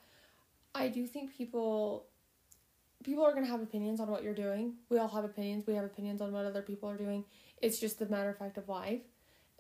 I 0.74 0.88
do 0.88 1.06
think 1.06 1.36
people 1.36 2.06
people 3.04 3.24
are 3.24 3.32
going 3.32 3.44
to 3.44 3.50
have 3.50 3.62
opinions 3.62 4.00
on 4.00 4.10
what 4.10 4.22
you're 4.22 4.34
doing. 4.34 4.74
We 4.88 4.98
all 4.98 5.08
have 5.08 5.24
opinions. 5.24 5.66
We 5.66 5.74
have 5.74 5.84
opinions 5.84 6.20
on 6.20 6.32
what 6.32 6.44
other 6.44 6.62
people 6.62 6.88
are 6.88 6.96
doing. 6.96 7.24
It's 7.62 7.78
just 7.78 7.98
the 7.98 8.06
matter 8.06 8.30
of 8.30 8.38
fact 8.38 8.58
of 8.58 8.68
life. 8.68 9.02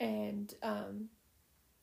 And 0.00 0.52
um, 0.62 1.08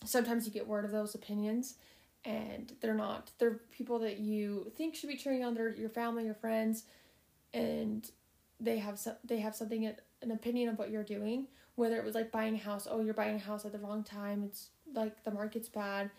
sometimes 0.04 0.46
you 0.46 0.52
get 0.52 0.68
word 0.68 0.86
of 0.86 0.92
those 0.92 1.16
opinions 1.16 1.76
and 2.24 2.74
they're 2.82 2.94
not. 2.96 3.32
They're 3.40 3.62
people 3.72 4.00
that 4.00 4.20
you 4.20 4.72
think 4.76 4.96
should 4.96 5.10
be 5.10 5.18
cheering 5.18 5.44
on. 5.44 5.54
They're 5.54 5.70
your 5.70 5.90
family, 5.90 6.26
your 6.26 6.34
friends, 6.34 6.84
and 7.54 8.10
they 8.60 8.78
have 8.80 8.98
so, 9.00 9.16
they 9.24 9.40
have 9.40 9.56
something 9.56 9.86
an 10.22 10.32
opinion 10.32 10.70
of 10.70 10.78
what 10.78 10.90
you're 10.90 11.04
doing. 11.04 11.48
Whether 11.76 11.98
it 11.98 12.06
was 12.06 12.16
like 12.16 12.32
buying 12.32 12.56
a 12.56 12.58
house, 12.58 12.88
oh, 12.90 13.02
you're 13.02 13.14
buying 13.14 13.36
a 13.36 13.40
house 13.40 13.66
at 13.66 13.74
the 13.74 13.80
wrong 13.80 14.04
time. 14.04 14.44
It's 14.44 14.70
like 14.94 15.24
the 15.24 15.32
market's 15.32 15.68
bad 15.68 16.10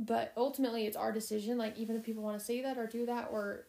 but 0.00 0.32
ultimately 0.36 0.86
it's 0.86 0.96
our 0.96 1.12
decision. 1.12 1.58
Like 1.58 1.78
even 1.78 1.94
if 1.94 2.02
people 2.02 2.22
want 2.22 2.38
to 2.38 2.44
say 2.44 2.62
that 2.62 2.78
or 2.78 2.86
do 2.86 3.06
that 3.06 3.28
or 3.30 3.66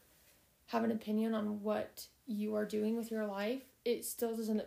have 0.68 0.84
an 0.84 0.92
opinion 0.92 1.34
on 1.34 1.62
what 1.62 2.08
you 2.26 2.56
are 2.56 2.66
doing 2.66 2.96
with 2.96 3.12
your 3.12 3.26
life 3.26 3.64
it 3.86 4.06
still 4.06 4.36
doesn't 4.36 4.64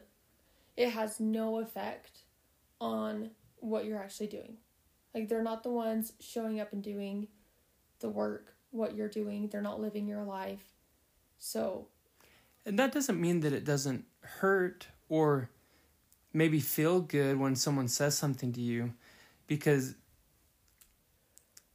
it 0.77 0.91
has 0.91 1.21
no 1.21 1.61
effect 1.61 2.23
on 2.81 3.31
what 3.61 3.85
you're 3.85 3.99
actually 3.99 4.27
doing. 4.27 4.57
Like 5.15 5.29
they're 5.29 5.43
not 5.43 5.63
the 5.63 5.71
ones 5.71 6.13
showing 6.19 6.61
up 6.61 6.73
and 6.73 6.83
doing 6.83 7.29
the 8.01 8.09
work 8.09 8.57
what 8.73 8.97
you're 8.97 9.09
doing. 9.09 9.49
They're 9.49 9.63
not 9.63 9.81
living 9.81 10.09
your 10.09 10.25
life. 10.25 10.73
So 11.39 11.87
and 12.67 12.79
that 12.79 12.93
doesn't 12.93 13.21
mean 13.21 13.41
that 13.41 13.53
it 13.53 13.65
doesn't 13.65 14.05
hurt 14.21 14.89
or 15.09 15.51
maybe 16.33 16.59
feel 16.59 17.01
good 17.01 17.39
when 17.39 17.55
someone 17.55 17.87
says 17.87 18.19
something 18.19 18.53
to 18.55 18.61
you 18.61 18.95
because 19.47 19.95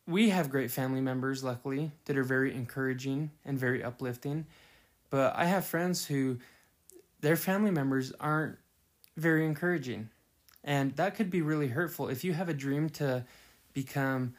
we 0.10 0.30
have 0.30 0.50
great 0.50 0.72
family 0.72 1.02
members, 1.02 1.43
luckily, 1.43 1.91
that 2.06 2.17
are 2.17 2.24
very 2.24 2.54
encouraging 2.54 3.30
and 3.45 3.60
very 3.60 3.84
uplifting. 3.84 4.48
But 5.12 5.36
I 5.36 5.45
have 5.45 5.65
friends 5.65 6.06
who 6.06 6.39
their 7.22 7.36
family 7.36 7.69
members 7.69 8.12
aren't 8.19 8.58
very 9.15 9.45
encouraging. 9.45 10.10
And 10.63 10.95
that 10.95 11.15
could 11.15 11.30
be 11.30 11.41
really 11.41 11.67
hurtful. 11.67 12.10
If 12.10 12.24
you 12.24 12.34
have 12.34 12.50
a 12.50 12.54
dream 12.54 12.89
to 12.91 13.24
become 13.74 14.34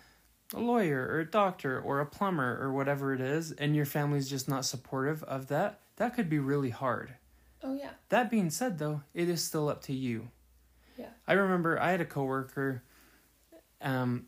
a 0.53 0.61
lawyer 0.61 1.09
or 1.09 1.21
a 1.21 1.31
doctor 1.31 1.81
or 1.81 2.01
a 2.01 2.07
plumber 2.07 2.59
or 2.61 2.73
whatever 2.73 3.15
it 3.15 3.21
is, 3.21 3.53
and 3.53 3.77
your 3.77 3.87
family's 3.87 4.29
just 4.29 4.49
not 4.49 4.65
supportive 4.65 5.23
of 5.25 5.47
that, 5.49 5.79
that 5.97 6.15
could 6.15 6.29
be 6.29 6.41
really 6.41 6.71
hard. 6.71 7.15
Oh, 7.63 7.75
yeah. 7.75 7.91
That 8.09 8.31
being 8.31 8.51
said, 8.51 8.79
though, 8.79 9.03
it 9.15 9.29
is 9.29 9.43
still 9.43 9.69
up 9.69 9.83
to 9.83 9.93
you. 9.93 10.29
Yeah. 10.99 11.11
I 11.29 11.35
remember 11.35 11.81
I 11.81 11.93
had 11.93 12.01
a 12.01 12.07
coworker. 12.07 12.83
Um, 13.81 14.27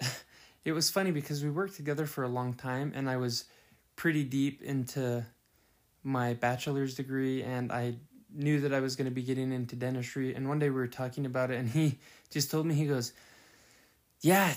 it 0.64 0.72
was 0.72 0.90
funny 0.90 1.10
because 1.10 1.44
we 1.44 1.50
worked 1.50 1.76
together 1.76 2.06
for 2.06 2.24
a 2.24 2.28
long 2.28 2.54
time 2.54 2.92
and 2.94 3.08
I 3.08 3.16
was 3.16 3.44
pretty 3.96 4.24
deep 4.24 4.62
into 4.62 5.24
my 6.02 6.34
bachelor's 6.34 6.94
degree 6.94 7.42
and 7.42 7.70
I 7.70 7.96
knew 8.32 8.60
that 8.60 8.72
I 8.74 8.80
was 8.80 8.96
going 8.96 9.04
to 9.04 9.14
be 9.14 9.22
getting 9.22 9.52
into 9.52 9.76
dentistry. 9.76 10.34
And 10.34 10.48
one 10.48 10.58
day 10.58 10.70
we 10.70 10.76
were 10.76 10.88
talking 10.88 11.26
about 11.26 11.50
it 11.50 11.58
and 11.58 11.68
he 11.68 11.98
just 12.30 12.50
told 12.50 12.66
me 12.66 12.74
he 12.74 12.86
goes 12.86 13.12
yeah 14.20 14.54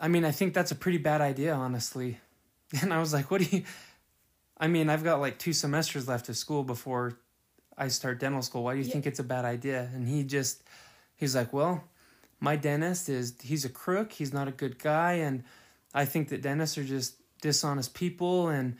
I 0.00 0.08
mean 0.08 0.24
I 0.24 0.30
think 0.30 0.54
that's 0.54 0.70
a 0.70 0.76
pretty 0.76 0.98
bad 0.98 1.20
idea 1.20 1.54
honestly. 1.54 2.18
And 2.82 2.92
I 2.92 3.00
was 3.00 3.14
like 3.14 3.30
what 3.30 3.40
do 3.40 3.56
you 3.56 3.64
I 4.58 4.68
mean 4.68 4.90
I've 4.90 5.02
got 5.02 5.20
like 5.20 5.38
two 5.38 5.52
semesters 5.52 6.06
left 6.06 6.28
of 6.28 6.36
school 6.36 6.62
before 6.62 7.18
I 7.76 7.88
start 7.88 8.20
dental 8.20 8.42
school. 8.42 8.64
Why 8.64 8.74
do 8.74 8.80
you 8.80 8.86
yeah. 8.86 8.92
think 8.92 9.06
it's 9.06 9.18
a 9.18 9.24
bad 9.24 9.44
idea? 9.44 9.88
And 9.94 10.06
he 10.06 10.22
just 10.22 10.62
he's 11.16 11.34
like 11.34 11.52
well 11.52 11.82
my 12.40 12.56
dentist 12.56 13.08
is 13.08 13.34
he's 13.42 13.64
a 13.64 13.68
crook 13.68 14.12
he's 14.12 14.32
not 14.32 14.48
a 14.48 14.52
good 14.52 14.78
guy 14.78 15.12
and 15.12 15.44
i 15.94 16.04
think 16.04 16.28
that 16.28 16.42
dentists 16.42 16.78
are 16.78 16.84
just 16.84 17.14
dishonest 17.40 17.94
people 17.94 18.48
and 18.48 18.76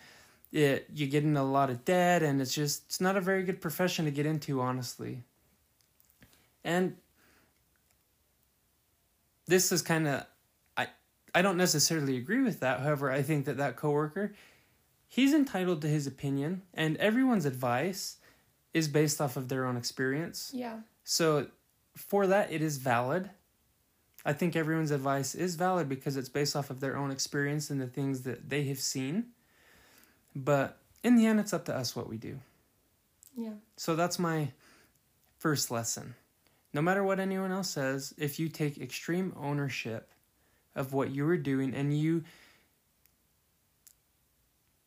it 0.52 0.88
you 0.94 1.06
get 1.06 1.24
into 1.24 1.40
a 1.40 1.42
lot 1.42 1.70
of 1.70 1.84
debt 1.84 2.22
and 2.22 2.40
it's 2.40 2.54
just 2.54 2.84
it's 2.86 3.00
not 3.00 3.16
a 3.16 3.20
very 3.20 3.42
good 3.42 3.60
profession 3.60 4.04
to 4.04 4.10
get 4.10 4.26
into 4.26 4.60
honestly. 4.60 5.22
And 6.64 6.96
this 9.46 9.72
is 9.72 9.82
kind 9.82 10.08
of 10.08 10.26
i 10.76 10.88
i 11.34 11.42
don't 11.42 11.56
necessarily 11.56 12.16
agree 12.16 12.42
with 12.42 12.60
that. 12.60 12.80
However 12.80 13.10
i 13.10 13.22
think 13.22 13.44
that 13.44 13.58
that 13.58 13.76
coworker 13.76 14.32
he's 15.06 15.34
entitled 15.34 15.82
to 15.82 15.88
his 15.88 16.06
opinion 16.06 16.62
and 16.74 16.96
everyone's 16.96 17.44
advice 17.44 18.16
is 18.74 18.88
based 18.88 19.20
off 19.20 19.36
of 19.36 19.48
their 19.48 19.64
own 19.66 19.76
experience. 19.76 20.50
Yeah. 20.54 20.80
So 21.04 21.48
for 21.94 22.26
that 22.26 22.50
it 22.52 22.62
is 22.62 22.78
valid 22.78 23.30
I 24.28 24.34
think 24.34 24.56
everyone's 24.56 24.90
advice 24.90 25.34
is 25.34 25.54
valid 25.54 25.88
because 25.88 26.18
it's 26.18 26.28
based 26.28 26.54
off 26.54 26.68
of 26.68 26.80
their 26.80 26.98
own 26.98 27.10
experience 27.10 27.70
and 27.70 27.80
the 27.80 27.86
things 27.86 28.24
that 28.24 28.50
they 28.50 28.64
have 28.64 28.78
seen. 28.78 29.28
But 30.36 30.76
in 31.02 31.16
the 31.16 31.24
end, 31.24 31.40
it's 31.40 31.54
up 31.54 31.64
to 31.64 31.74
us 31.74 31.96
what 31.96 32.10
we 32.10 32.18
do. 32.18 32.38
Yeah. 33.34 33.54
So 33.78 33.96
that's 33.96 34.18
my 34.18 34.50
first 35.38 35.70
lesson. 35.70 36.14
No 36.74 36.82
matter 36.82 37.02
what 37.02 37.18
anyone 37.18 37.52
else 37.52 37.70
says, 37.70 38.12
if 38.18 38.38
you 38.38 38.50
take 38.50 38.76
extreme 38.76 39.32
ownership 39.34 40.12
of 40.76 40.92
what 40.92 41.10
you 41.10 41.26
are 41.26 41.38
doing 41.38 41.74
and 41.74 41.98
you 41.98 42.22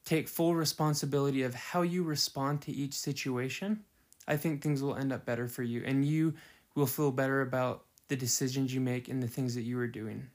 take 0.06 0.28
full 0.28 0.54
responsibility 0.54 1.42
of 1.42 1.56
how 1.56 1.82
you 1.82 2.04
respond 2.04 2.62
to 2.62 2.72
each 2.72 2.94
situation, 2.94 3.84
I 4.28 4.38
think 4.38 4.62
things 4.62 4.84
will 4.84 4.96
end 4.96 5.12
up 5.12 5.26
better 5.26 5.48
for 5.48 5.64
you 5.64 5.82
and 5.84 6.06
you 6.06 6.36
will 6.76 6.86
feel 6.86 7.10
better 7.12 7.42
about 7.42 7.86
the 8.12 8.18
decisions 8.18 8.74
you 8.74 8.82
make 8.82 9.08
and 9.08 9.24
the 9.24 9.28
things 9.28 9.56
that 9.56 9.62
you 9.62 9.80
are 9.80 9.88
doing. 9.88 10.28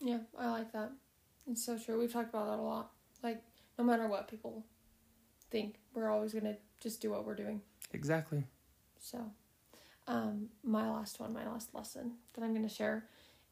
Yeah, 0.00 0.20
I 0.38 0.48
like 0.48 0.72
that. 0.72 0.90
It's 1.46 1.62
so 1.62 1.78
true. 1.78 1.98
We've 2.00 2.10
talked 2.10 2.30
about 2.30 2.46
that 2.46 2.58
a 2.58 2.62
lot. 2.62 2.92
Like, 3.22 3.42
no 3.78 3.84
matter 3.84 4.08
what 4.08 4.26
people 4.26 4.64
think 5.50 5.74
we're 5.92 6.08
always 6.08 6.32
gonna 6.32 6.56
just 6.80 7.02
do 7.02 7.10
what 7.10 7.26
we're 7.26 7.34
doing. 7.34 7.60
Exactly. 7.92 8.42
So, 8.98 9.30
um, 10.08 10.48
my 10.64 10.90
last 10.90 11.20
one, 11.20 11.34
my 11.34 11.46
last 11.46 11.74
lesson 11.74 12.12
that 12.32 12.42
I'm 12.42 12.54
gonna 12.54 12.70
share 12.70 13.04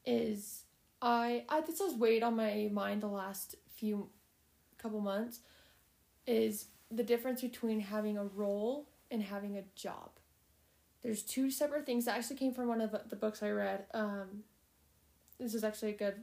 is 0.07 0.65
I 1.03 1.45
I 1.51 1.61
this 1.61 1.81
has 1.81 1.93
weighed 1.93 2.23
on 2.23 2.35
my 2.37 2.71
mind 2.73 3.03
the 3.03 3.09
last 3.09 3.57
few 3.77 4.09
couple 4.79 5.03
months 5.03 5.41
is 6.27 6.69
the 6.91 7.05
difference 7.05 7.43
between 7.43 7.81
having 7.81 8.17
a 8.17 8.25
role 8.25 8.89
and 9.11 9.23
having 9.23 9.59
a 9.59 9.63
job. 9.77 10.09
There's 11.05 11.23
two 11.23 11.51
separate 11.51 11.85
things 11.85 12.07
that 12.07 12.17
actually 12.17 12.37
came 12.37 12.55
from 12.55 12.67
one 12.67 12.81
of 12.81 12.97
the, 13.11 13.15
books 13.17 13.43
I 13.43 13.51
read. 13.51 13.85
Um, 13.93 14.43
this 15.39 15.55
is 15.55 15.63
actually 15.63 15.91
a 15.91 15.97
good. 15.97 16.15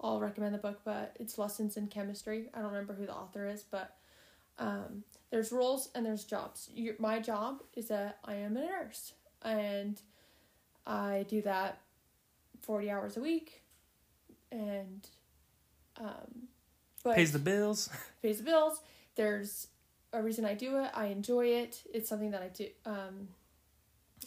I'll 0.00 0.20
recommend 0.20 0.54
the 0.54 0.58
book, 0.58 0.82
but 0.84 1.16
it's 1.18 1.38
Lessons 1.38 1.78
in 1.78 1.88
Chemistry. 1.88 2.50
I 2.52 2.58
don't 2.58 2.68
remember 2.68 2.92
who 2.92 3.06
the 3.06 3.14
author 3.14 3.48
is, 3.48 3.62
but 3.62 3.96
um, 4.58 5.02
there's 5.30 5.50
roles 5.50 5.88
and 5.94 6.04
there's 6.04 6.24
jobs. 6.24 6.68
You, 6.72 6.94
my 6.98 7.20
job 7.20 7.62
is 7.74 7.88
that 7.88 8.18
I 8.22 8.34
am 8.34 8.56
a 8.58 8.60
nurse, 8.60 9.14
and 9.42 10.00
I 10.86 11.24
do 11.26 11.40
that 11.42 11.80
forty 12.60 12.90
hours 12.90 13.16
a 13.16 13.20
week, 13.20 13.62
and 14.52 15.08
um, 15.98 16.48
but 17.02 17.16
Pays 17.16 17.32
the 17.32 17.38
bills. 17.38 17.88
pays 18.22 18.38
the 18.38 18.44
bills. 18.44 18.82
There's 19.16 19.68
a 20.12 20.22
reason 20.22 20.44
I 20.44 20.52
do 20.52 20.76
it. 20.78 20.90
I 20.94 21.06
enjoy 21.06 21.46
it. 21.46 21.82
It's 21.92 22.10
something 22.10 22.30
that 22.32 22.42
I 22.42 22.48
do. 22.48 22.66
Um, 22.84 23.28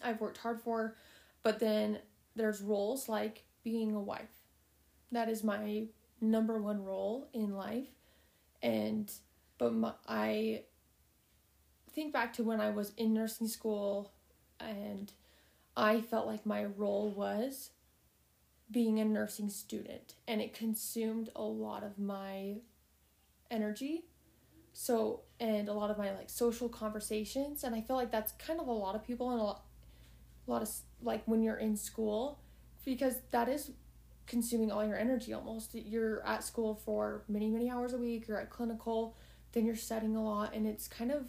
I've 0.03 0.21
worked 0.21 0.37
hard 0.37 0.61
for, 0.61 0.95
but 1.43 1.59
then 1.59 1.99
there's 2.35 2.61
roles 2.61 3.09
like 3.09 3.43
being 3.63 3.95
a 3.95 3.99
wife. 3.99 4.41
That 5.11 5.29
is 5.29 5.43
my 5.43 5.85
number 6.19 6.61
one 6.61 6.83
role 6.83 7.27
in 7.33 7.55
life, 7.55 7.89
and 8.61 9.11
but 9.57 9.73
my, 9.73 9.93
I 10.07 10.63
think 11.93 12.13
back 12.13 12.33
to 12.33 12.43
when 12.43 12.61
I 12.61 12.69
was 12.69 12.93
in 12.97 13.13
nursing 13.13 13.47
school, 13.47 14.11
and 14.59 15.11
I 15.75 16.01
felt 16.01 16.27
like 16.27 16.45
my 16.45 16.65
role 16.65 17.11
was 17.11 17.71
being 18.71 18.99
a 18.99 19.05
nursing 19.05 19.49
student, 19.49 20.15
and 20.27 20.41
it 20.41 20.53
consumed 20.53 21.29
a 21.35 21.43
lot 21.43 21.83
of 21.83 21.99
my 21.99 22.55
energy 23.49 24.05
so 24.73 25.21
and 25.39 25.67
a 25.67 25.73
lot 25.73 25.91
of 25.91 25.97
my 25.97 26.11
like 26.13 26.29
social 26.29 26.69
conversations 26.69 27.63
and 27.63 27.75
i 27.75 27.81
feel 27.81 27.95
like 27.95 28.11
that's 28.11 28.31
kind 28.33 28.59
of 28.59 28.67
a 28.67 28.71
lot 28.71 28.95
of 28.95 29.05
people 29.05 29.31
and 29.31 29.39
a 29.39 29.43
lot, 29.43 29.65
a 30.47 30.51
lot 30.51 30.61
of 30.61 30.69
like 31.01 31.23
when 31.25 31.41
you're 31.43 31.57
in 31.57 31.75
school 31.75 32.39
because 32.85 33.15
that 33.31 33.47
is 33.47 33.71
consuming 34.27 34.71
all 34.71 34.85
your 34.85 34.97
energy 34.97 35.33
almost. 35.33 35.75
You're 35.75 36.25
at 36.25 36.43
school 36.43 36.75
for 36.75 37.23
many 37.27 37.49
many 37.49 37.69
hours 37.69 37.93
a 37.93 37.97
week 37.97 38.27
you're 38.27 38.39
at 38.39 38.49
clinical 38.49 39.15
then 39.53 39.65
you're 39.65 39.75
studying 39.75 40.15
a 40.15 40.23
lot 40.23 40.53
and 40.53 40.65
it's 40.65 40.87
kind 40.87 41.11
of 41.11 41.25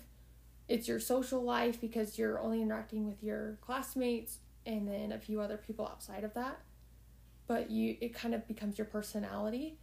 it's 0.68 0.88
your 0.88 1.01
social 1.01 1.42
life 1.42 1.81
because 1.81 2.18
you're 2.18 2.40
only 2.40 2.62
interacting 2.62 3.07
with 3.07 3.22
your 3.22 3.59
classmates 3.61 4.38
and 4.64 4.87
then 4.87 5.12
a 5.12 5.18
few 5.18 5.40
other 5.40 5.57
people 5.57 5.87
outside 5.87 6.25
of 6.25 6.35
that. 6.35 6.61
But 7.46 7.70
you 7.70 7.96
it 8.01 8.14
kind 8.14 8.35
of 8.35 8.46
becomes 8.46 8.79
your 8.79 8.87
personality. 8.87 9.79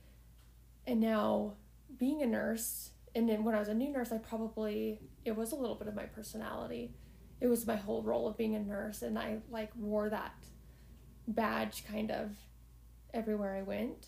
And 0.87 0.99
now 0.99 1.53
being 1.97 2.21
a 2.21 2.25
nurse 2.25 2.91
and 3.15 3.27
then 3.27 3.43
when 3.43 3.55
I 3.55 3.59
was 3.59 3.67
a 3.67 3.73
new 3.73 3.91
nurse, 3.91 4.11
I 4.11 4.17
probably 4.17 4.99
it 5.25 5.35
was 5.35 5.51
a 5.51 5.55
little 5.55 5.75
bit 5.75 5.87
of 5.87 5.95
my 5.95 6.05
personality. 6.05 6.93
It 7.41 7.47
was 7.47 7.65
my 7.65 7.75
whole 7.75 8.03
role 8.03 8.27
of 8.27 8.37
being 8.37 8.55
a 8.55 8.59
nurse, 8.59 9.01
and 9.01 9.17
I 9.17 9.37
like 9.49 9.71
wore 9.75 10.09
that 10.09 10.33
badge 11.27 11.85
kind 11.85 12.11
of 12.11 12.31
everywhere 13.13 13.55
I 13.55 13.61
went. 13.61 14.07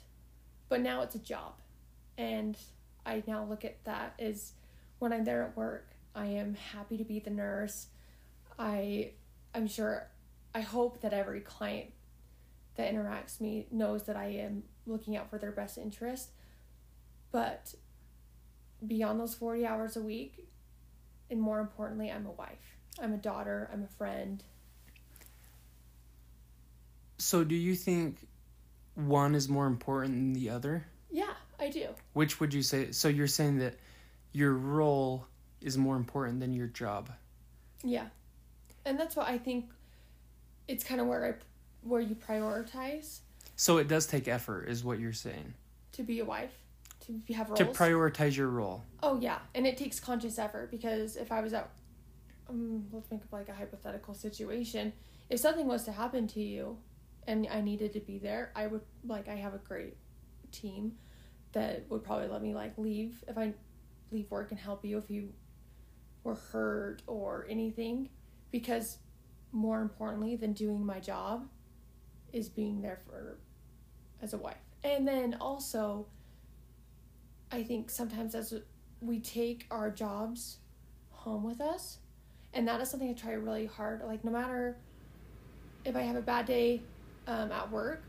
But 0.70 0.82
now 0.82 1.02
it's 1.02 1.16
a 1.16 1.20
job, 1.20 1.54
and 2.18 2.58
I 3.06 3.24
now 3.28 3.44
look 3.44 3.66
at 3.66 3.84
that 3.86 4.14
as 4.20 4.54
when 5.00 5.14
I'm 5.14 5.24
there 5.24 5.44
at 5.44 5.58
work, 5.58 5.90
I 6.14 6.26
am 6.26 6.56
happy 6.56 6.98
to 6.98 7.04
be 7.04 7.20
the 7.20 7.30
nurse. 7.30 7.88
I 8.60 9.12
I'm 9.56 9.68
sure 9.68 10.08
I 10.54 10.62
hope 10.62 11.02
that 11.02 11.14
every 11.14 11.42
client 11.42 11.92
that 12.76 12.94
interacts 12.94 13.42
me 13.42 13.68
knows 13.72 14.04
that 14.04 14.16
I 14.16 14.28
am 14.28 14.64
looking 14.86 15.16
out 15.16 15.30
for 15.30 15.38
their 15.38 15.52
best 15.52 15.78
interest. 15.78 16.32
But 17.32 17.74
beyond 18.86 19.20
those 19.20 19.36
40 19.36 19.66
hours 19.66 19.96
a 19.96 20.02
week 20.02 20.48
and 21.30 21.40
more 21.40 21.60
importantly 21.60 22.10
i'm 22.12 22.26
a 22.26 22.32
wife 22.32 22.78
i'm 23.00 23.14
a 23.14 23.18
daughter 23.18 23.70
i'm 23.74 23.84
a 23.84 23.88
friend 23.98 24.44
So, 27.18 27.44
do 27.44 27.54
you 27.54 27.76
think 27.76 28.18
one 28.96 29.36
is 29.36 29.48
more 29.48 29.68
important 29.68 30.14
than 30.16 30.34
the 30.34 30.50
other? 30.50 30.86
yeah 31.12 31.34
i 31.60 31.70
do 31.70 31.88
Which 32.14 32.40
would 32.40 32.54
you 32.54 32.64
say? 32.64 32.92
So, 32.94 33.08
you're 33.10 33.28
saying 33.28 33.60
that 33.60 33.76
your 34.32 34.54
role 34.54 35.28
is 35.62 35.78
more 35.78 35.98
important 35.98 36.40
than 36.40 36.54
your 36.54 36.68
job. 36.68 37.10
yeah 37.84 38.08
and 38.86 39.00
that's 39.00 39.16
what 39.16 39.28
i 39.28 39.38
think 39.38 39.66
it's 40.68 40.84
kind 40.84 41.00
of 41.02 41.08
where 41.08 41.26
i 41.26 41.34
where 41.88 42.02
you 42.02 42.16
prioritize 42.16 43.20
So, 43.56 43.78
it 43.78 43.88
does 43.88 44.08
take 44.08 44.28
effort, 44.28 44.68
is 44.70 44.84
what 44.84 45.00
you're 45.00 45.14
saying, 45.14 45.54
to 45.94 46.04
be 46.04 46.20
a 46.20 46.26
wife 46.26 46.52
to 47.06 47.34
have 47.34 47.50
roles 47.50 47.58
to 47.60 47.66
prioritize 47.66 48.36
your 48.36 48.48
role. 48.48 48.84
oh 49.04 49.20
yeah 49.20 49.40
and 49.56 49.66
it 49.68 49.78
takes 49.78 50.00
conscious 50.00 50.40
effort 50.40 50.72
because 50.72 51.16
if 51.18 51.32
i 51.32 51.42
was 51.42 51.54
at 51.54 51.70
um, 52.52 52.86
let's 52.92 53.10
make 53.10 53.22
up 53.22 53.32
like 53.32 53.50
a 53.50 53.54
hypothetical 53.54 54.14
situation. 54.14 54.94
If 55.30 55.40
something 55.40 55.68
was 55.68 55.86
to 55.86 55.92
happen 55.92 56.28
to 56.28 56.42
you 56.42 56.78
and 57.28 57.48
i 57.52 57.62
needed 57.62 57.94
to 57.94 58.00
be 58.00 58.18
there 58.18 58.52
i 58.56 58.66
would 58.66 58.82
like 59.06 59.30
i 59.30 59.36
have 59.36 59.54
a 59.54 59.60
great 59.60 59.96
team 60.52 60.92
that 61.52 61.86
would 61.88 62.04
probably 62.04 62.28
let 62.28 62.42
me 62.42 62.52
like 62.52 62.76
leave 62.80 63.24
if 63.28 63.38
i 63.38 63.54
leave 64.12 64.30
work 64.30 64.52
and 64.52 64.60
help 64.60 64.84
you 64.84 64.98
if 64.98 65.10
you 65.10 65.30
were 66.24 66.36
hurt 66.36 67.02
or 67.08 67.48
anything. 67.50 68.10
Because 68.52 69.00
more 69.52 69.82
importantly 69.82 70.36
than 70.36 70.54
doing 70.54 70.86
my 70.86 71.00
job 71.00 71.48
is 72.32 72.48
being 72.48 72.82
there 72.82 73.00
for 73.06 73.38
as 74.22 74.34
a 74.34 74.38
wife. 74.38 74.56
And 74.84 75.08
then 75.08 75.38
also 75.40 76.08
i 77.52 77.62
think 77.62 77.90
sometimes 77.90 78.34
as 78.34 78.54
we 79.02 79.20
take 79.20 79.68
our 79.70 79.92
jobs 79.92 80.60
home 81.10 81.44
with 81.44 81.60
us 81.60 81.98
and 82.54 82.68
that 82.68 82.80
is 82.82 82.90
something 82.90 83.10
i 83.10 83.14
try 83.14 83.34
really 83.34 83.66
hard 83.66 84.02
like 84.06 84.24
no 84.24 84.32
matter 84.32 84.76
if 85.86 85.96
i 85.96 86.02
have 86.02 86.16
a 86.16 86.22
bad 86.22 86.46
day 86.46 86.82
um, 87.28 87.52
at 87.52 87.72
work 87.72 88.02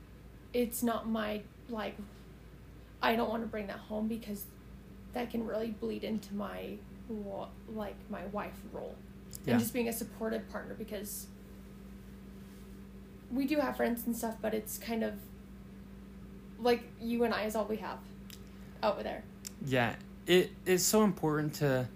it's 0.52 0.82
not 0.82 1.08
my 1.08 1.40
like 1.68 1.96
i 3.02 3.14
don't 3.16 3.28
want 3.28 3.42
to 3.42 3.46
bring 3.48 3.66
that 3.66 3.78
home 3.78 4.08
because 4.08 4.44
that 5.12 5.30
can 5.30 5.46
really 5.46 5.68
bleed 5.70 6.04
into 6.04 6.34
my 6.34 6.70
like 7.74 7.96
my 8.10 8.24
wife 8.26 8.58
role 8.72 8.94
Yeah. 9.44 9.52
and 9.54 9.60
just 9.60 9.72
being 9.72 9.88
a 9.88 9.92
supportive 9.92 10.48
partner 10.50 10.74
because 10.74 11.26
we 13.30 13.46
do 13.46 13.58
have 13.58 13.76
friends 13.76 14.06
and 14.06 14.16
stuff 14.16 14.36
but 14.40 14.54
it's 14.54 14.78
kind 14.78 15.02
of 15.02 15.14
like 16.58 16.82
you 17.00 17.24
and 17.24 17.34
i 17.34 17.44
is 17.44 17.54
all 17.56 17.64
we 17.64 17.76
have 17.76 17.98
over 18.82 19.02
there 19.02 19.22
Yeah, 19.64 19.94
it 20.26 20.50
is 20.66 20.84
so 20.84 21.04
important 21.04 21.54
to. 21.54 21.86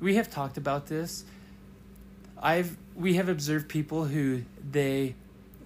We 0.00 0.14
have 0.16 0.30
talked 0.30 0.56
about 0.56 0.86
this. 0.86 1.24
I've 2.44 2.76
we 2.94 3.14
have 3.14 3.30
observed 3.30 3.68
people 3.70 4.04
who 4.04 4.42
they 4.70 5.14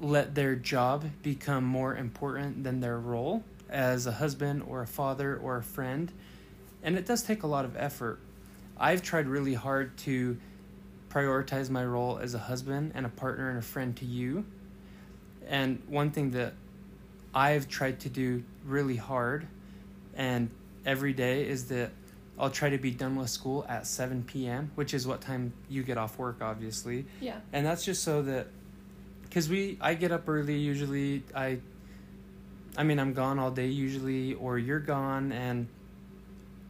let 0.01 0.37
their 0.37 0.55
job 0.55 1.05
become 1.23 1.65
more 1.65 1.97
important 1.97 2.63
than 2.63 2.79
their 2.79 2.99
role 2.99 3.43
as 3.69 4.07
a 4.07 4.13
husband 4.13 4.63
or 4.67 4.83
a 4.83 4.87
father 4.87 5.37
or 5.37 5.57
a 5.57 5.63
friend, 5.63 6.13
and 6.85 6.97
it 6.97 7.05
does 7.05 7.25
take 7.25 7.43
a 7.43 7.49
lot 7.49 7.65
of 7.65 7.77
effort. 7.77 8.21
I've 8.79 9.03
tried 9.03 9.27
really 9.27 9.55
hard 9.55 9.99
to 9.99 10.39
prioritize 11.11 11.69
my 11.69 11.85
role 11.85 12.19
as 12.19 12.35
a 12.35 12.39
husband 12.39 12.93
and 12.95 13.05
a 13.05 13.09
partner 13.09 13.51
and 13.51 13.59
a 13.59 13.63
friend 13.63 13.97
to 13.97 14.05
you. 14.05 14.45
And 15.49 15.83
one 15.89 16.13
thing 16.13 16.31
that 16.31 16.55
I've 17.35 17.67
tried 17.67 17.99
to 18.01 18.09
do 18.09 18.45
really 18.65 18.97
hard 18.97 19.49
and 20.15 20.49
every 20.87 21.13
day 21.13 21.49
is 21.49 21.67
that 21.69 21.91
I'll 22.39 22.51
try 22.51 22.71
to 22.71 22.79
be 22.79 22.91
done 22.91 23.17
with 23.17 23.31
school 23.31 23.67
at 23.69 23.87
7 23.87 24.25
p.m., 24.25 24.71
which 24.75 24.95
is 24.95 25.07
what 25.07 25.21
time 25.21 25.53
you 25.69 25.83
get 25.83 25.99
off 25.99 26.19
work, 26.19 26.39
obviously. 26.41 27.07
yeah 27.21 27.41
And 27.53 27.67
that's 27.67 27.85
just 27.85 28.03
so 28.05 28.23
that, 28.23 28.47
because 29.23 29.49
we, 29.49 29.77
I 29.81 29.95
get 29.95 30.13
up 30.13 30.29
early 30.29 30.57
usually. 30.57 31.25
I, 31.35 31.59
I 32.77 32.85
mean, 32.85 32.99
I'm 33.01 33.13
gone 33.13 33.39
all 33.39 33.51
day 33.51 33.67
usually, 33.67 34.35
or 34.35 34.59
you're 34.59 34.79
gone, 34.79 35.33
and 35.33 35.67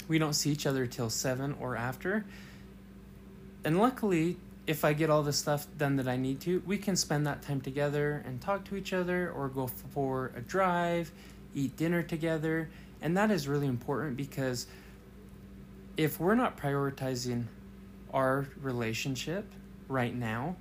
we 0.09 0.19
don't 0.19 0.33
see 0.33 0.51
each 0.51 0.67
other 0.67 0.87
till 0.87 1.11
7 1.11 1.57
or 1.61 1.77
after. 1.77 2.25
And 3.65 3.79
luckily, 3.79 4.39
if 4.67 4.85
I 4.85 4.95
get 4.95 5.11
all 5.11 5.23
the 5.23 5.33
stuff 5.33 5.67
done 5.77 5.97
that 5.97 6.09
I 6.09 6.17
need 6.17 6.41
to, 6.43 6.63
we 6.67 6.79
can 6.79 6.97
spend 6.97 7.27
that 7.27 7.43
time 7.43 7.61
together 7.61 8.23
and 8.27 8.41
talk 8.41 8.65
to 8.67 8.77
each 8.77 8.93
other 8.93 9.31
or 9.31 9.49
go 9.49 9.67
for 9.67 10.31
a 10.35 10.41
drive, 10.41 11.11
eat 11.55 11.77
dinner 11.77 12.03
together. 12.03 12.71
And 13.03 13.17
that 13.17 13.31
is 13.31 13.47
really 13.49 13.67
important 13.67 14.17
because 14.17 14.67
if 15.99 16.21
we're 16.21 16.37
not 16.37 16.57
prioritizing 16.57 17.45
our 18.15 18.47
relationship 18.63 19.53
right 19.89 20.15
now, 20.15 20.57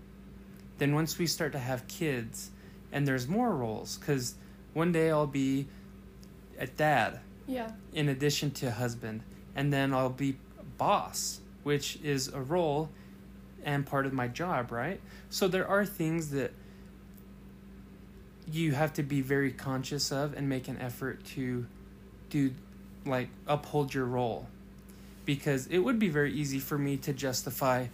then 0.80 0.96
once 0.96 1.18
we 1.18 1.28
start 1.28 1.52
to 1.54 1.60
have 1.60 1.88
kids 1.88 2.50
and 2.92 3.08
there's 3.08 3.28
more 3.28 3.56
roles, 3.56 3.98
because 3.98 4.34
one 4.74 4.92
day 4.92 5.12
I'll 5.12 5.28
be 5.28 5.68
a 6.60 6.66
dad 6.66 7.20
yeah 7.46 7.70
in 7.94 8.10
addition 8.10 8.50
to 8.50 8.72
husband, 8.72 9.22
and 9.56 9.72
then 9.72 9.94
I'll 9.94 10.10
be 10.10 10.38
boss, 10.78 11.40
which 11.64 12.00
is 12.04 12.30
a 12.30 12.42
role 12.42 12.90
and 13.64 13.86
part 13.86 14.08
of 14.08 14.14
my 14.14 14.28
job, 14.28 14.72
right? 14.72 15.00
So 15.30 15.48
there 15.48 15.68
are 15.68 15.86
things 15.86 16.32
that 16.32 16.52
you 18.52 18.72
have 18.72 18.94
to 18.94 19.04
be 19.04 19.22
very 19.22 19.52
conscious 19.52 20.12
of 20.12 20.34
and 20.34 20.50
make 20.50 20.68
an 20.68 20.78
effort 20.80 21.24
to 21.26 21.68
do 22.30 22.54
like 23.06 23.30
uphold 23.46 23.94
your 23.94 24.06
role 24.06 24.48
because 25.28 25.68
it 25.68 25.78
would 25.78 26.00
be 26.00 26.10
very 26.10 26.34
easy 26.34 26.58
for 26.58 26.80
me 26.80 26.98
to 26.98 27.14
justify 27.14 27.86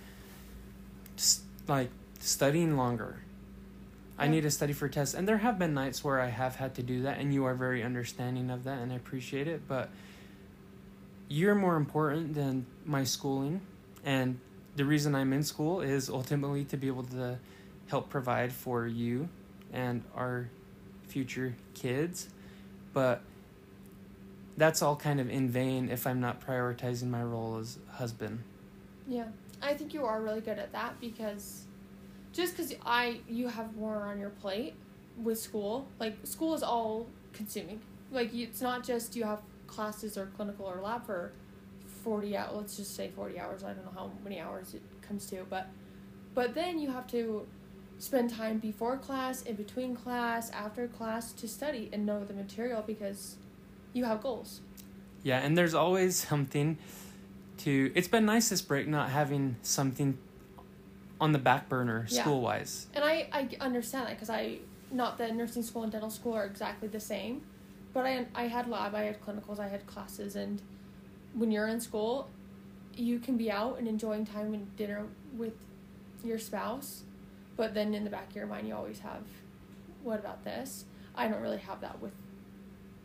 like 1.67 1.89
studying 2.19 2.77
longer 2.77 3.17
I 4.17 4.27
need 4.27 4.41
to 4.41 4.51
study 4.51 4.73
for 4.73 4.87
tests. 4.87 5.15
And 5.15 5.27
there 5.27 5.37
have 5.37 5.57
been 5.57 5.73
nights 5.73 6.03
where 6.03 6.19
I 6.19 6.27
have 6.27 6.55
had 6.55 6.75
to 6.75 6.83
do 6.83 7.01
that, 7.03 7.17
and 7.17 7.33
you 7.33 7.45
are 7.45 7.55
very 7.55 7.83
understanding 7.83 8.49
of 8.49 8.63
that, 8.65 8.79
and 8.79 8.91
I 8.91 8.95
appreciate 8.95 9.47
it. 9.47 9.67
But 9.67 9.89
you're 11.27 11.55
more 11.55 11.75
important 11.75 12.35
than 12.35 12.65
my 12.85 13.03
schooling. 13.03 13.61
And 14.05 14.39
the 14.75 14.85
reason 14.85 15.15
I'm 15.15 15.33
in 15.33 15.43
school 15.43 15.81
is 15.81 16.09
ultimately 16.09 16.63
to 16.65 16.77
be 16.77 16.87
able 16.87 17.03
to 17.03 17.39
help 17.87 18.09
provide 18.09 18.53
for 18.53 18.85
you 18.85 19.29
and 19.71 20.03
our 20.15 20.49
future 21.07 21.55
kids. 21.73 22.29
But 22.93 23.21
that's 24.57 24.81
all 24.81 24.95
kind 24.95 25.19
of 25.19 25.29
in 25.29 25.49
vain 25.49 25.89
if 25.89 26.05
I'm 26.05 26.19
not 26.19 26.45
prioritizing 26.45 27.09
my 27.09 27.23
role 27.23 27.57
as 27.57 27.77
husband. 27.91 28.43
Yeah. 29.07 29.25
I 29.61 29.73
think 29.73 29.93
you 29.93 30.05
are 30.05 30.21
really 30.21 30.41
good 30.41 30.59
at 30.59 30.71
that 30.73 30.99
because 30.99 31.63
just 32.33 32.57
because 32.57 32.73
I 32.85 33.21
you 33.29 33.47
have 33.47 33.75
more 33.75 34.03
on 34.03 34.19
your 34.19 34.29
plate 34.29 34.75
with 35.17 35.39
school. 35.39 35.87
Like 35.99 36.15
school 36.23 36.53
is 36.53 36.63
all 36.63 37.07
consuming. 37.31 37.79
Like 38.11 38.33
it's 38.33 38.61
not 38.61 38.83
just 38.83 39.15
you 39.15 39.23
have 39.23 39.41
classes 39.67 40.17
or 40.17 40.27
clinical 40.35 40.65
or 40.65 40.81
lab 40.81 41.05
for 41.05 41.31
forty 42.03 42.35
hours. 42.35 42.51
Let's 42.53 42.77
just 42.77 42.95
say 42.95 43.09
forty 43.15 43.39
hours. 43.39 43.63
I 43.63 43.73
don't 43.73 43.85
know 43.85 43.91
how 43.95 44.11
many 44.23 44.39
hours 44.39 44.73
it 44.73 44.81
comes 45.01 45.25
to, 45.27 45.45
but 45.49 45.67
but 46.33 46.53
then 46.53 46.79
you 46.79 46.91
have 46.91 47.07
to 47.07 47.47
spend 47.99 48.29
time 48.31 48.57
before 48.57 48.97
class, 48.97 49.43
in 49.43 49.55
between 49.55 49.95
class, 49.95 50.49
after 50.51 50.87
class 50.87 51.31
to 51.31 51.47
study 51.47 51.89
and 51.93 52.05
know 52.05 52.25
the 52.25 52.33
material 52.33 52.83
because 52.85 53.37
you 53.93 54.05
have 54.05 54.21
goals. 54.21 54.61
Yeah, 55.23 55.39
and 55.39 55.57
there's 55.57 55.73
always 55.73 56.15
something 56.17 56.77
to. 57.59 57.91
It's 57.95 58.07
been 58.07 58.25
nice 58.25 58.49
this 58.49 58.61
break 58.61 58.87
not 58.87 59.09
having 59.09 59.55
something 59.61 60.17
on 61.21 61.31
the 61.31 61.39
back 61.39 61.69
burner 61.69 62.05
yeah. 62.09 62.21
school 62.21 62.41
wise. 62.41 62.87
And 62.93 63.05
I, 63.05 63.29
I 63.31 63.47
understand 63.61 64.07
that 64.07 64.15
because 64.15 64.29
I, 64.29 64.57
not 64.91 65.17
that 65.19 65.33
nursing 65.33 65.63
school 65.63 65.83
and 65.83 65.91
dental 65.91 66.09
school 66.09 66.33
are 66.33 66.43
exactly 66.43 66.89
the 66.89 66.99
same, 66.99 67.43
but 67.93 68.05
I, 68.05 68.25
I 68.35 68.47
had 68.47 68.67
lab, 68.67 68.93
I 68.93 69.03
had 69.03 69.21
clinicals, 69.21 69.57
I 69.57 69.69
had 69.69 69.87
classes, 69.87 70.35
and 70.35 70.61
when 71.33 71.49
you're 71.49 71.67
in 71.67 71.79
school, 71.79 72.29
you 72.93 73.19
can 73.19 73.37
be 73.37 73.49
out 73.49 73.79
and 73.79 73.87
enjoying 73.87 74.25
time 74.25 74.53
and 74.53 74.75
dinner 74.75 75.05
with 75.37 75.53
your 76.25 76.39
spouse, 76.39 77.03
but 77.55 77.73
then 77.73 77.93
in 77.93 78.03
the 78.03 78.09
back 78.09 78.29
of 78.31 78.35
your 78.35 78.45
mind, 78.47 78.67
you 78.67 78.75
always 78.75 78.99
have, 78.99 79.23
what 80.03 80.19
about 80.19 80.43
this? 80.43 80.83
I 81.15 81.27
don't 81.29 81.41
really 81.41 81.57
have 81.59 81.79
that 81.81 82.01
with 82.01 82.11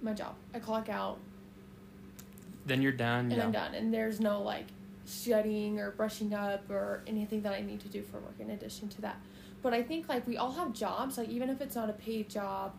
my 0.03 0.13
job. 0.13 0.35
I 0.55 0.59
clock 0.59 0.89
out. 0.89 1.19
Then 2.67 2.83
you're 2.83 2.93
done. 2.93 3.27
And 3.27 3.37
yeah. 3.37 3.45
I'm 3.45 3.53
done. 3.53 3.75
And 3.75 3.93
there's 3.93 4.21
no 4.21 4.43
like, 4.43 4.67
studying 5.09 5.81
or 5.81 5.91
brushing 5.93 6.35
up 6.35 6.71
or 6.71 7.03
anything 7.07 7.41
that 7.43 7.55
I 7.55 7.63
need 7.63 7.81
to 7.81 7.89
do 7.89 8.03
for 8.03 8.19
work 8.19 8.35
in 8.39 8.51
addition 8.51 8.89
to 8.91 9.01
that. 9.01 9.17
But 9.63 9.73
I 9.73 9.83
think 9.83 10.09
like 10.09 10.27
we 10.27 10.37
all 10.37 10.53
have 10.53 10.73
jobs, 10.73 11.17
like 11.17 11.29
even 11.31 11.49
if 11.49 11.61
it's 11.61 11.75
not 11.75 11.89
a 11.89 11.95
paid 11.95 12.29
job, 12.29 12.75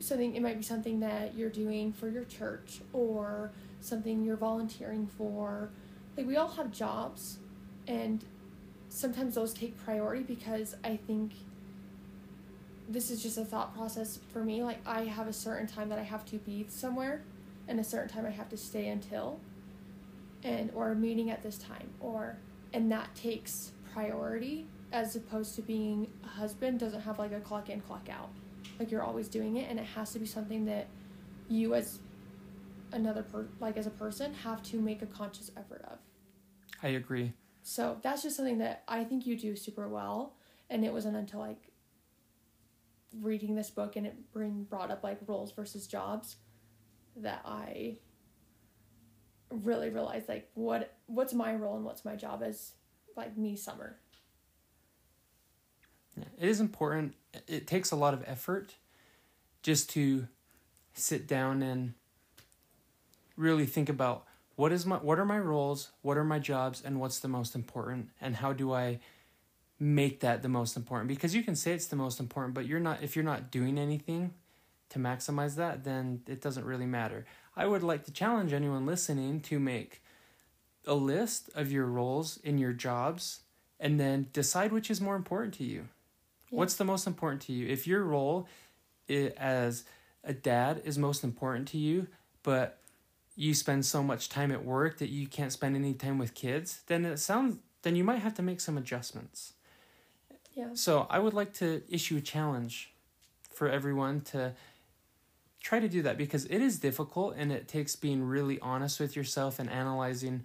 something 0.00 0.34
it 0.34 0.40
might 0.42 0.56
be 0.56 0.62
something 0.62 1.00
that 1.00 1.36
you're 1.36 1.50
doing 1.50 1.92
for 1.92 2.08
your 2.08 2.24
church 2.24 2.80
or 2.92 3.52
something 3.80 4.24
you're 4.24 4.36
volunteering 4.36 5.06
for. 5.06 5.70
Like 6.16 6.26
we 6.26 6.36
all 6.36 6.48
have 6.48 6.72
jobs 6.72 7.38
and 7.86 8.24
sometimes 8.88 9.34
those 9.34 9.52
take 9.52 9.76
priority 9.84 10.22
because 10.22 10.76
I 10.82 10.96
think 10.96 11.32
this 12.92 13.10
is 13.10 13.22
just 13.22 13.38
a 13.38 13.44
thought 13.44 13.74
process 13.74 14.18
for 14.32 14.44
me. 14.44 14.62
Like 14.62 14.78
I 14.86 15.04
have 15.04 15.28
a 15.28 15.32
certain 15.32 15.66
time 15.66 15.88
that 15.88 15.98
I 15.98 16.02
have 16.02 16.24
to 16.26 16.36
be 16.36 16.66
somewhere 16.68 17.22
and 17.68 17.80
a 17.80 17.84
certain 17.84 18.08
time 18.08 18.26
I 18.26 18.30
have 18.30 18.48
to 18.50 18.56
stay 18.56 18.88
until 18.88 19.40
and 20.42 20.70
or 20.74 20.90
a 20.90 20.94
meeting 20.94 21.30
at 21.30 21.42
this 21.42 21.58
time 21.58 21.88
or 22.00 22.36
and 22.72 22.90
that 22.90 23.14
takes 23.14 23.72
priority 23.92 24.66
as 24.92 25.16
opposed 25.16 25.54
to 25.54 25.62
being 25.62 26.08
a 26.24 26.26
husband 26.26 26.80
doesn't 26.80 27.00
have 27.02 27.18
like 27.18 27.32
a 27.32 27.40
clock 27.40 27.70
in 27.70 27.80
clock 27.80 28.08
out 28.10 28.30
like 28.78 28.90
you're 28.90 29.02
always 29.02 29.28
doing 29.28 29.56
it 29.56 29.70
and 29.70 29.78
it 29.78 29.86
has 29.86 30.12
to 30.12 30.18
be 30.18 30.26
something 30.26 30.64
that 30.64 30.88
you 31.48 31.74
as 31.74 32.00
another 32.92 33.22
per 33.22 33.46
like 33.60 33.76
as 33.76 33.86
a 33.86 33.90
person 33.90 34.34
have 34.34 34.62
to 34.62 34.78
make 34.80 35.02
a 35.02 35.06
conscious 35.06 35.50
effort 35.56 35.82
of 35.90 35.98
i 36.82 36.88
agree 36.88 37.32
so 37.62 37.96
that's 38.02 38.22
just 38.22 38.36
something 38.36 38.58
that 38.58 38.82
i 38.88 39.04
think 39.04 39.26
you 39.26 39.36
do 39.36 39.54
super 39.54 39.88
well 39.88 40.34
and 40.68 40.84
it 40.84 40.92
wasn't 40.92 41.14
until 41.14 41.40
like 41.40 41.71
reading 43.20 43.54
this 43.54 43.70
book 43.70 43.96
and 43.96 44.06
it 44.06 44.32
bring 44.32 44.64
brought 44.64 44.90
up 44.90 45.04
like 45.04 45.18
roles 45.26 45.52
versus 45.52 45.86
jobs 45.86 46.36
that 47.16 47.42
i 47.44 47.96
really 49.50 49.90
realized 49.90 50.28
like 50.28 50.48
what 50.54 50.94
what's 51.06 51.34
my 51.34 51.54
role 51.54 51.76
and 51.76 51.84
what's 51.84 52.04
my 52.04 52.16
job 52.16 52.42
as 52.42 52.72
like 53.16 53.36
me 53.36 53.56
summer. 53.56 53.96
It 56.16 56.48
is 56.48 56.60
important. 56.60 57.14
It 57.46 57.66
takes 57.66 57.90
a 57.90 57.96
lot 57.96 58.14
of 58.14 58.22
effort 58.26 58.76
just 59.62 59.90
to 59.90 60.28
sit 60.94 61.26
down 61.26 61.62
and 61.62 61.94
really 63.36 63.66
think 63.66 63.88
about 63.88 64.26
what 64.56 64.72
is 64.72 64.84
my 64.84 64.96
what 64.96 65.18
are 65.18 65.24
my 65.24 65.38
roles 65.38 65.90
what 66.02 66.18
are 66.18 66.24
my 66.24 66.38
jobs 66.38 66.82
and 66.84 67.00
what's 67.00 67.20
the 67.20 67.28
most 67.28 67.54
important 67.54 68.10
and 68.20 68.36
how 68.36 68.52
do 68.52 68.74
i 68.74 69.00
make 69.82 70.20
that 70.20 70.42
the 70.42 70.48
most 70.48 70.76
important 70.76 71.08
because 71.08 71.34
you 71.34 71.42
can 71.42 71.56
say 71.56 71.72
it's 71.72 71.86
the 71.86 71.96
most 71.96 72.20
important 72.20 72.54
but 72.54 72.66
you're 72.66 72.78
not 72.78 73.02
if 73.02 73.16
you're 73.16 73.24
not 73.24 73.50
doing 73.50 73.78
anything 73.78 74.32
to 74.88 74.98
maximize 74.98 75.56
that 75.56 75.82
then 75.82 76.20
it 76.28 76.40
doesn't 76.40 76.64
really 76.64 76.86
matter 76.86 77.24
I 77.56 77.66
would 77.66 77.82
like 77.82 78.04
to 78.04 78.12
challenge 78.12 78.52
anyone 78.52 78.86
listening 78.86 79.40
to 79.42 79.58
make 79.58 80.02
a 80.86 80.94
list 80.94 81.50
of 81.54 81.70
your 81.70 81.86
roles 81.86 82.38
in 82.38 82.58
your 82.58 82.72
jobs 82.72 83.40
and 83.78 84.00
then 84.00 84.28
decide 84.32 84.72
which 84.72 84.90
is 84.90 85.00
more 85.00 85.16
important 85.16 85.54
to 85.54 85.64
you. 85.64 85.88
Yeah. 86.50 86.58
What's 86.58 86.76
the 86.76 86.84
most 86.84 87.06
important 87.06 87.42
to 87.42 87.52
you? 87.52 87.68
If 87.68 87.86
your 87.86 88.04
role 88.04 88.48
as 89.08 89.84
a 90.24 90.32
dad 90.32 90.82
is 90.84 90.98
most 90.98 91.24
important 91.24 91.68
to 91.68 91.78
you, 91.78 92.06
but 92.42 92.78
you 93.34 93.54
spend 93.54 93.84
so 93.84 94.02
much 94.02 94.28
time 94.28 94.52
at 94.52 94.64
work 94.64 94.98
that 94.98 95.08
you 95.08 95.26
can't 95.26 95.52
spend 95.52 95.76
any 95.76 95.94
time 95.94 96.18
with 96.18 96.34
kids, 96.34 96.82
then 96.86 97.04
it 97.04 97.18
sounds 97.18 97.58
then 97.82 97.96
you 97.96 98.04
might 98.04 98.20
have 98.20 98.34
to 98.34 98.42
make 98.42 98.60
some 98.60 98.78
adjustments. 98.78 99.54
Yeah. 100.54 100.68
So 100.74 101.06
I 101.10 101.18
would 101.18 101.34
like 101.34 101.54
to 101.54 101.82
issue 101.88 102.16
a 102.16 102.20
challenge 102.20 102.92
for 103.50 103.68
everyone 103.68 104.20
to 104.22 104.54
try 105.60 105.78
to 105.78 105.88
do 105.88 106.02
that 106.02 106.18
because 106.18 106.44
it 106.46 106.60
is 106.60 106.78
difficult 106.78 107.34
and 107.36 107.52
it 107.52 107.68
takes 107.68 107.94
being 107.94 108.24
really 108.24 108.58
honest 108.60 108.98
with 108.98 109.14
yourself 109.14 109.58
and 109.58 109.70
analyzing 109.70 110.44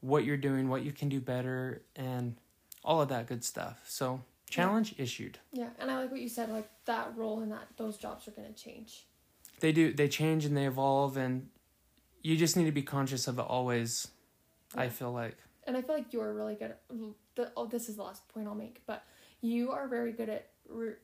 what 0.00 0.24
you're 0.24 0.36
doing, 0.36 0.68
what 0.68 0.82
you 0.82 0.92
can 0.92 1.08
do 1.08 1.20
better, 1.20 1.82
and 1.94 2.36
all 2.84 3.00
of 3.00 3.08
that 3.08 3.26
good 3.26 3.44
stuff. 3.44 3.82
So, 3.86 4.20
challenge 4.48 4.94
yeah. 4.96 5.02
issued. 5.02 5.38
Yeah, 5.52 5.68
and 5.78 5.90
I 5.90 5.98
like 5.98 6.10
what 6.10 6.20
you 6.20 6.28
said 6.28 6.48
like 6.50 6.68
that 6.86 7.12
role 7.16 7.40
and 7.40 7.52
that 7.52 7.66
those 7.76 7.96
jobs 7.96 8.26
are 8.28 8.30
going 8.30 8.52
to 8.52 8.54
change. 8.54 9.06
They 9.60 9.72
do. 9.72 9.92
They 9.92 10.08
change 10.08 10.44
and 10.44 10.56
they 10.56 10.66
evolve 10.66 11.16
and 11.16 11.48
you 12.22 12.36
just 12.36 12.56
need 12.56 12.66
to 12.66 12.72
be 12.72 12.82
conscious 12.82 13.26
of 13.28 13.38
it 13.38 13.42
always. 13.42 14.08
Yeah. 14.74 14.82
I 14.82 14.88
feel 14.88 15.12
like. 15.12 15.36
And 15.66 15.76
I 15.76 15.82
feel 15.82 15.96
like 15.96 16.12
you're 16.12 16.32
really 16.32 16.54
good 16.54 16.72
at 16.72 16.80
the, 17.34 17.50
oh 17.56 17.66
this 17.66 17.88
is 17.88 17.96
the 17.96 18.02
last 18.02 18.26
point 18.28 18.46
I'll 18.46 18.54
make, 18.54 18.82
but 18.86 19.04
you 19.40 19.70
are 19.70 19.88
very 19.88 20.12
good 20.12 20.28
at 20.28 20.50
re- 20.68 20.94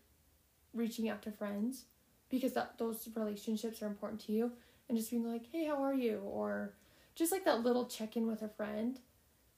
reaching 0.74 1.08
out 1.08 1.22
to 1.22 1.30
friends 1.30 1.84
because 2.28 2.52
that 2.54 2.78
those 2.78 3.08
relationships 3.14 3.82
are 3.82 3.86
important 3.86 4.20
to 4.22 4.32
you 4.32 4.52
and 4.88 4.98
just 4.98 5.10
being 5.10 5.24
like 5.30 5.46
hey 5.52 5.66
how 5.66 5.82
are 5.82 5.94
you? 5.94 6.18
or 6.24 6.74
just 7.14 7.30
like 7.30 7.44
that 7.44 7.62
little 7.62 7.84
check-in 7.86 8.26
with 8.26 8.42
a 8.42 8.48
friend 8.48 8.98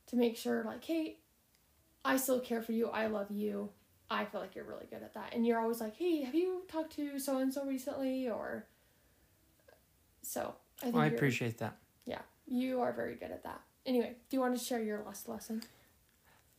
to 0.06 0.16
make 0.16 0.36
sure 0.36 0.64
like 0.64 0.84
hey 0.84 1.18
i 2.04 2.16
still 2.16 2.40
care 2.40 2.60
for 2.62 2.72
you. 2.72 2.88
I 2.88 3.06
love 3.06 3.30
you. 3.30 3.70
I 4.10 4.26
feel 4.26 4.40
like 4.40 4.54
you're 4.54 4.66
really 4.66 4.86
good 4.90 5.02
at 5.02 5.14
that. 5.14 5.32
And 5.34 5.46
you're 5.46 5.58
always 5.58 5.80
like 5.80 5.96
hey 5.96 6.22
have 6.22 6.34
you 6.34 6.62
talked 6.68 6.94
to 6.96 7.18
so 7.18 7.38
and 7.38 7.52
so 7.52 7.64
recently? 7.64 8.28
or 8.28 8.66
so 10.22 10.54
i 10.80 10.84
think 10.84 10.94
well, 10.94 11.04
i 11.04 11.06
appreciate 11.06 11.58
that. 11.58 11.76
Yeah 12.06 12.22
you 12.46 12.80
are 12.80 12.92
very 12.92 13.14
good 13.14 13.30
at 13.30 13.44
that. 13.44 13.60
Anyway 13.86 14.16
do 14.28 14.36
you 14.36 14.40
want 14.40 14.58
to 14.58 14.62
share 14.62 14.82
your 14.82 15.02
last 15.04 15.28
lesson? 15.28 15.62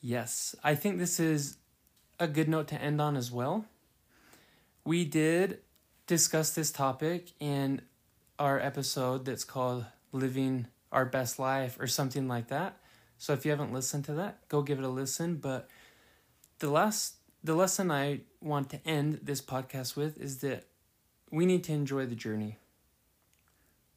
Yes. 0.01 0.55
I 0.63 0.75
think 0.75 0.97
this 0.99 1.19
is 1.19 1.57
a 2.19 2.27
good 2.27 2.47
note 2.47 2.67
to 2.67 2.81
end 2.81 3.01
on 3.01 3.15
as 3.15 3.31
well 3.31 3.65
we 4.85 5.03
did 5.03 5.59
discuss 6.05 6.51
this 6.51 6.71
topic 6.71 7.31
in 7.39 7.81
our 8.37 8.59
episode 8.59 9.25
that's 9.25 9.43
called 9.43 9.85
Living 10.11 10.67
Our 10.91 11.05
Best 11.05 11.39
Life 11.39 11.77
or 11.79 11.87
something 11.87 12.27
like 12.27 12.47
that. 12.49 12.77
So 13.17 13.33
if 13.33 13.43
you 13.43 13.51
haven't 13.51 13.73
listened 13.73 14.05
to 14.05 14.13
that, 14.13 14.47
go 14.47 14.61
give 14.61 14.77
it 14.77 14.85
a 14.85 14.89
listen. 14.89 15.37
But 15.37 15.67
the 16.59 16.69
last 16.69 17.15
the 17.43 17.55
lesson 17.55 17.91
I 17.91 18.21
want 18.41 18.69
to 18.71 18.87
end 18.87 19.19
this 19.23 19.41
podcast 19.41 19.95
with 19.95 20.19
is 20.19 20.39
that 20.39 20.65
we 21.31 21.45
need 21.45 21.63
to 21.65 21.73
enjoy 21.73 22.05
the 22.05 22.15
journey. 22.15 22.57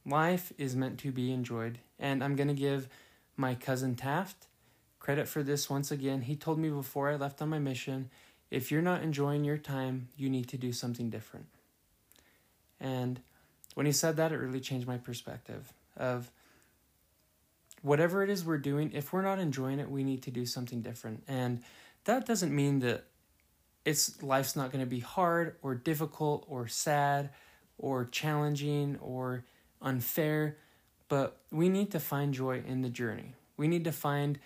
Life 0.07 0.52
is 0.59 0.74
meant 0.74 0.98
to 1.00 1.12
be 1.12 1.33
enjoyed, 1.33 1.78
and 1.98 2.24
I'm 2.24 2.37
going 2.37 2.48
to 2.48 2.54
give 2.54 2.88
my 3.37 3.54
cousin 3.54 3.94
Taft. 3.94 4.46
Credit 5.09 5.27
for 5.27 5.42
this 5.42 5.71
once 5.71 5.90
again. 5.90 6.21
He 6.21 6.37
told 6.37 6.59
me 6.59 6.68
before 6.68 7.09
I 7.09 7.16
left 7.16 7.40
on 7.40 7.49
my 7.49 7.59
mission 7.59 8.11
if 8.51 8.71
you're 8.71 8.83
not 8.83 9.03
enjoying 9.03 9.42
your 9.42 9.57
time, 9.57 10.09
you 10.18 10.29
need 10.29 10.49
to 10.49 10.59
do 10.59 10.71
something 10.71 11.09
different. 11.09 11.47
And 12.79 13.18
when 13.73 13.87
he 13.87 13.92
said 13.92 14.18
that, 14.18 14.33
it 14.33 14.37
really 14.37 14.61
changed 14.61 14.87
my 14.87 14.99
perspective 14.99 15.73
of 15.97 16.31
whatever 17.81 18.23
it 18.23 18.29
is 18.29 18.44
we're 18.44 18.59
doing, 18.59 18.92
if 18.92 19.11
we're 19.11 19.23
not 19.23 19.38
enjoying 19.38 19.79
it, 19.79 19.90
we 19.90 20.05
need 20.05 20.25
to 20.25 20.31
do 20.31 20.44
something 20.44 20.83
different. 20.83 21.23
And 21.27 21.62
that 22.05 22.27
doesn't 22.27 22.55
mean 22.55 22.81
that 22.81 23.05
it's 23.87 24.23
life's 24.23 24.57
not 24.57 24.71
going 24.73 24.85
to 24.85 24.90
be 24.90 25.01
hard 25.01 25.57
or 25.62 25.75
difficult 25.75 26.44
or 26.51 26.68
sad 26.68 27.31
or 27.79 28.05
challenging 28.05 28.99
or 29.01 29.42
unfair, 29.81 30.59
but 31.09 31.38
we 31.51 31.71
need 31.71 31.92
to 31.92 31.99
find 31.99 32.35
joy 32.35 32.62
in 32.66 32.83
the 32.83 32.90
journey. 32.90 33.33
We 33.57 33.68
need 33.68 33.85
to 33.85 33.92
find 33.92 34.38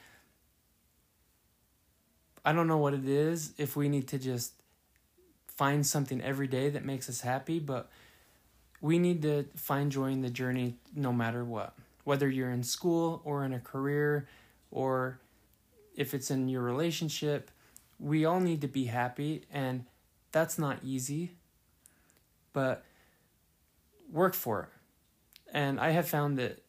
I 2.45 2.53
don't 2.53 2.67
know 2.67 2.79
what 2.79 2.95
it 2.95 3.09
is 3.09 3.53
if 3.59 3.77
we 3.77 3.89
need 3.89 4.09
to 4.09 4.19
just 4.19 4.53
find 5.47 5.87
something 5.87 6.21
every 6.21 6.47
day 6.47 6.71
that 6.71 6.85
makes 6.85 7.09
us 7.09 7.21
happy, 7.21 7.59
but 7.59 7.91
we 8.81 8.99
need 8.99 9.23
to 9.23 9.45
find 9.55 9.93
joy 9.93 10.11
in 10.11 10.23
the 10.23 10.31
journey 10.31 10.77
no 10.95 11.13
matter 11.13 11.45
what. 11.45 11.75
Whether 12.05 12.29
you're 12.29 12.51
in 12.51 12.65
school 12.65 13.23
or 13.25 13.45
in 13.45 13.53
a 13.53 13.61
career 13.61 14.27
or 14.71 15.21
if 15.95 16.15
it's 16.15 16.31
in 16.31 16.49
your 16.49 16.63
relationship, 16.63 17.51
we 18.01 18.25
all 18.25 18.41
need 18.41 18.61
to 18.63 18.69
be 18.69 18.87
happy 18.87 19.45
and 19.53 19.85
that's 20.33 20.59
not 20.59 20.79
easy. 20.83 21.33
But 22.53 22.85
work 24.11 24.35
for 24.35 24.63
it. 24.65 24.69
And 25.55 25.79
I 25.79 25.91
have 25.91 26.09
found 26.09 26.39
that 26.39 26.63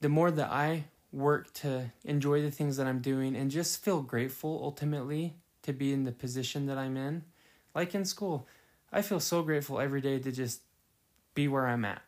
the 0.00 0.08
more 0.08 0.30
that 0.30 0.50
I 0.50 0.84
work 1.12 1.52
to 1.54 1.90
enjoy 2.04 2.42
the 2.42 2.50
things 2.50 2.76
that 2.76 2.86
I'm 2.86 3.00
doing 3.00 3.36
and 3.36 3.50
just 3.50 3.82
feel 3.82 4.02
grateful 4.02 4.60
ultimately 4.62 5.34
to 5.62 5.72
be 5.72 5.92
in 5.92 6.04
the 6.04 6.12
position 6.12 6.66
that 6.66 6.78
I'm 6.78 6.96
in, 6.96 7.24
like 7.74 7.94
in 7.94 8.04
school, 8.04 8.46
I 8.92 9.02
feel 9.02 9.20
so 9.20 9.42
grateful 9.42 9.80
every 9.80 10.00
day 10.00 10.18
to 10.18 10.32
just 10.32 10.62
be 11.34 11.48
where 11.48 11.66
I'm 11.66 11.84
at. 11.84 12.02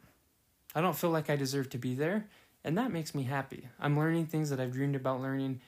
I 0.75 0.81
don't 0.81 0.97
feel 0.97 1.11
like 1.11 1.29
I 1.29 1.37
deserve 1.37 1.71
to 1.71 1.79
be 1.79 1.95
there, 1.95 2.29
and 2.65 2.79
that 2.79 2.93
makes 2.93 3.15
me 3.15 3.25
happy. 3.25 3.69
I'm 3.79 3.99
learning 3.99 4.27
things 4.27 4.51
that 4.51 4.61
I've 4.61 4.73
dreamed 4.73 4.97
about 4.97 5.21
learning 5.21 5.61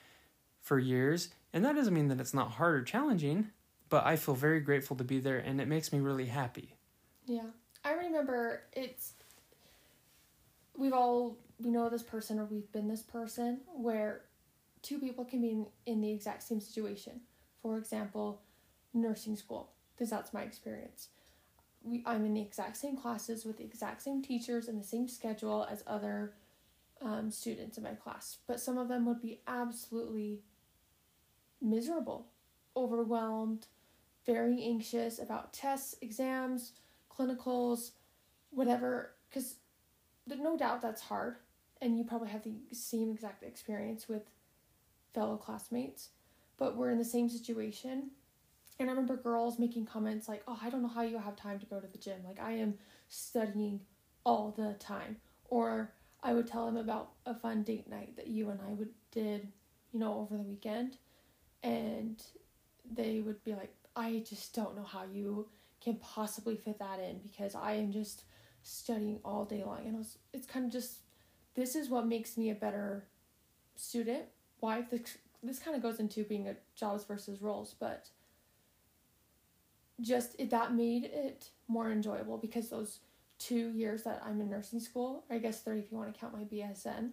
for 0.61 0.79
years, 0.79 1.29
and 1.53 1.63
that 1.63 1.75
doesn't 1.75 1.93
mean 1.93 2.07
that 2.07 2.19
it's 2.19 2.33
not 2.33 2.51
hard 2.51 2.75
or 2.75 2.83
challenging, 2.83 3.49
but 3.89 4.05
I 4.05 4.15
feel 4.15 4.33
very 4.33 4.59
grateful 4.59 4.95
to 4.97 5.03
be 5.03 5.19
there, 5.19 5.37
and 5.37 5.61
it 5.61 5.67
makes 5.67 5.93
me 5.93 5.99
really 5.99 6.25
happy. 6.25 6.73
Yeah. 7.27 7.47
I 7.83 7.93
remember 7.93 8.63
it's 8.73 9.13
we've 10.75 10.93
all 10.93 11.37
we 11.59 11.69
know 11.69 11.89
this 11.89 12.03
person 12.03 12.39
or 12.39 12.45
we've 12.45 12.71
been 12.71 12.87
this 12.87 13.01
person 13.01 13.61
where 13.73 14.21
two 14.81 14.99
people 14.99 15.25
can 15.25 15.41
be 15.41 15.65
in, 15.85 16.01
the 16.01 16.11
exact 16.11 16.43
same 16.43 16.59
situation. 16.59 17.21
For 17.61 17.77
example, 17.77 18.41
nursing 18.93 19.35
school, 19.35 19.71
because 19.93 20.09
that's 20.09 20.33
my 20.33 20.41
experience. 20.41 21.09
We, 21.83 22.03
I'm 22.05 22.25
in 22.25 22.33
the 22.33 22.41
exact 22.41 22.77
same 22.77 22.97
classes 22.97 23.45
with 23.45 23.57
the 23.57 23.63
exact 23.63 24.01
same 24.01 24.21
teachers 24.21 24.67
and 24.67 24.79
the 24.79 24.87
same 24.87 25.07
schedule 25.07 25.67
as 25.69 25.83
other 25.87 26.33
um, 27.01 27.31
students 27.31 27.77
in 27.77 27.83
my 27.83 27.93
class, 27.93 28.37
but 28.47 28.59
some 28.59 28.77
of 28.77 28.87
them 28.87 29.05
would 29.05 29.21
be 29.21 29.41
absolutely 29.47 30.41
miserable, 31.61 32.27
overwhelmed, 32.75 33.67
very 34.25 34.63
anxious 34.63 35.19
about 35.19 35.53
tests, 35.53 35.95
exams, 36.01 36.73
clinicals, 37.11 37.91
whatever, 38.49 39.11
because 39.29 39.55
no 40.27 40.57
doubt 40.57 40.81
that's 40.81 41.01
hard, 41.01 41.37
and 41.81 41.97
you 41.97 42.03
probably 42.03 42.29
have 42.29 42.43
the 42.43 42.55
same 42.71 43.11
exact 43.11 43.43
experience 43.43 44.07
with 44.07 44.23
fellow 45.13 45.37
classmates, 45.37 46.09
but 46.57 46.75
we're 46.75 46.89
in 46.89 46.97
the 46.97 47.05
same 47.05 47.29
situation. 47.29 48.11
And 48.79 48.89
I 48.89 48.93
remember 48.93 49.15
girls 49.15 49.59
making 49.59 49.85
comments 49.85 50.27
like, 50.27 50.43
"Oh, 50.47 50.59
I 50.61 50.69
don't 50.69 50.81
know 50.81 50.87
how 50.89 51.03
you 51.03 51.17
have 51.17 51.35
time 51.35 51.59
to 51.59 51.65
go 51.65 51.79
to 51.79 51.87
the 51.87 51.97
gym. 51.97 52.23
Like 52.25 52.39
I 52.39 52.53
am 52.53 52.77
studying 53.07 53.81
all 54.25 54.51
the 54.51 54.73
time." 54.79 55.17
Or 55.49 55.93
I 56.23 56.33
would 56.33 56.47
tell 56.47 56.65
them 56.65 56.77
about 56.77 57.11
a 57.25 57.35
fun 57.35 57.63
date 57.63 57.87
night 57.89 58.15
that 58.17 58.27
you 58.27 58.49
and 58.49 58.59
I 58.61 58.73
would 58.73 58.93
did, 59.11 59.51
you 59.91 59.99
know, 59.99 60.15
over 60.19 60.35
the 60.37 60.43
weekend, 60.43 60.97
and 61.63 62.21
they 62.89 63.21
would 63.21 63.43
be 63.43 63.53
like, 63.53 63.73
"I 63.95 64.23
just 64.27 64.53
don't 64.53 64.75
know 64.75 64.83
how 64.83 65.03
you 65.03 65.49
can 65.81 65.95
possibly 65.97 66.57
fit 66.57 66.79
that 66.79 66.99
in 66.99 67.19
because 67.19 67.53
I 67.55 67.73
am 67.73 67.91
just 67.91 68.23
studying 68.63 69.19
all 69.23 69.45
day 69.45 69.63
long. 69.63 69.85
And 69.85 69.95
it 69.95 69.97
was, 69.97 70.17
it's 70.33 70.47
kind 70.47 70.65
of 70.65 70.71
just, 70.71 70.97
this 71.55 71.75
is 71.75 71.89
what 71.89 72.05
makes 72.05 72.37
me 72.37 72.49
a 72.49 72.55
better 72.55 73.05
student, 73.75 74.25
wife. 74.61 74.89
This, 74.91 75.17
this 75.41 75.59
kind 75.59 75.75
of 75.75 75.81
goes 75.81 75.99
into 75.99 76.23
being 76.23 76.47
a 76.47 76.55
jobs 76.75 77.03
versus 77.05 77.41
roles, 77.41 77.75
but 77.79 78.09
just 80.01 80.35
it, 80.37 80.49
that 80.49 80.73
made 80.73 81.05
it 81.05 81.49
more 81.67 81.91
enjoyable 81.91 82.37
because 82.37 82.69
those 82.69 82.99
two 83.39 83.71
years 83.71 84.03
that 84.03 84.21
I'm 84.25 84.41
in 84.41 84.49
nursing 84.49 84.79
school, 84.79 85.23
I 85.29 85.37
guess 85.37 85.61
three 85.61 85.79
if 85.79 85.91
you 85.91 85.97
want 85.97 86.13
to 86.13 86.19
count 86.19 86.33
my 86.33 86.43
BSN, 86.43 87.11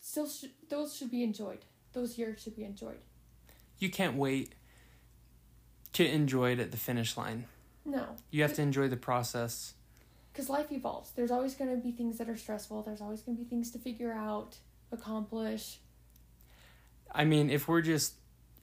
still 0.00 0.28
sh- 0.28 0.46
those 0.68 0.94
should 0.94 1.10
be 1.10 1.22
enjoyed. 1.22 1.64
Those 1.92 2.18
years 2.18 2.42
should 2.42 2.56
be 2.56 2.64
enjoyed. 2.64 3.00
You 3.78 3.90
can't 3.90 4.16
wait 4.16 4.54
to 5.94 6.06
enjoy 6.06 6.52
it 6.52 6.60
at 6.60 6.70
the 6.70 6.76
finish 6.76 7.16
line. 7.16 7.46
No. 7.84 8.04
You 8.30 8.42
have 8.42 8.54
to 8.54 8.62
enjoy 8.62 8.88
the 8.88 8.96
process. 8.96 9.74
Because 10.34 10.50
life 10.50 10.72
evolves. 10.72 11.12
There's 11.12 11.30
always 11.30 11.54
going 11.54 11.70
to 11.70 11.76
be 11.76 11.92
things 11.92 12.18
that 12.18 12.28
are 12.28 12.36
stressful. 12.36 12.82
There's 12.82 13.00
always 13.00 13.22
going 13.22 13.38
to 13.38 13.42
be 13.44 13.48
things 13.48 13.70
to 13.70 13.78
figure 13.78 14.12
out, 14.12 14.56
accomplish. 14.90 15.78
I 17.12 17.24
mean, 17.24 17.50
if 17.50 17.68
we're 17.68 17.82
just 17.82 18.14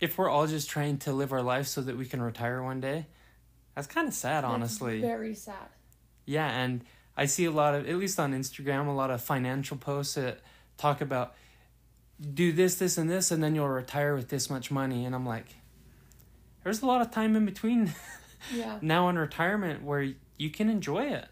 if 0.02 0.18
we're 0.18 0.30
all 0.30 0.48
just 0.48 0.70
trying 0.70 0.98
to 0.98 1.14
live 1.14 1.32
our 1.32 1.42
life 1.42 1.68
so 1.68 1.80
that 1.82 1.98
we 1.98 2.06
can 2.06 2.22
retire 2.22 2.62
one 2.62 2.82
day, 2.82 3.06
that's 3.74 3.88
kind 3.88 4.08
of 4.08 4.14
sad, 4.14 4.44
That's 4.44 4.52
honestly. 4.52 5.00
Very 5.00 5.34
sad. 5.34 5.70
Yeah, 6.26 6.48
and 6.50 6.84
I 7.16 7.26
see 7.26 7.46
a 7.46 7.52
lot 7.52 7.74
of, 7.76 7.88
at 7.88 7.96
least 7.96 8.20
on 8.20 8.34
Instagram, 8.34 8.88
a 8.88 8.92
lot 8.92 9.12
of 9.12 9.22
financial 9.22 9.78
posts 9.78 10.16
that 10.16 10.40
talk 10.78 11.00
about 11.02 11.36
do 12.34 12.52
this, 12.52 12.76
this, 12.76 12.98
and 12.98 13.10
this, 13.10 13.32
and 13.32 13.42
then 13.44 13.56
you'll 13.56 13.70
retire 13.70 14.16
with 14.16 14.30
this 14.30 14.50
much 14.50 14.72
money. 14.72 15.06
And 15.06 15.16
I'm 15.16 15.26
like, 15.26 15.56
there's 16.64 16.82
a 16.82 16.86
lot 16.86 17.02
of 17.02 17.12
time 17.12 17.36
in 17.36 17.46
between 17.46 17.94
Yeah. 18.54 18.80
now 18.82 19.08
in 19.10 19.18
retirement 19.18 19.84
where 19.84 20.14
you 20.38 20.50
can 20.50 20.68
enjoy 20.70 21.06
it. 21.06 21.28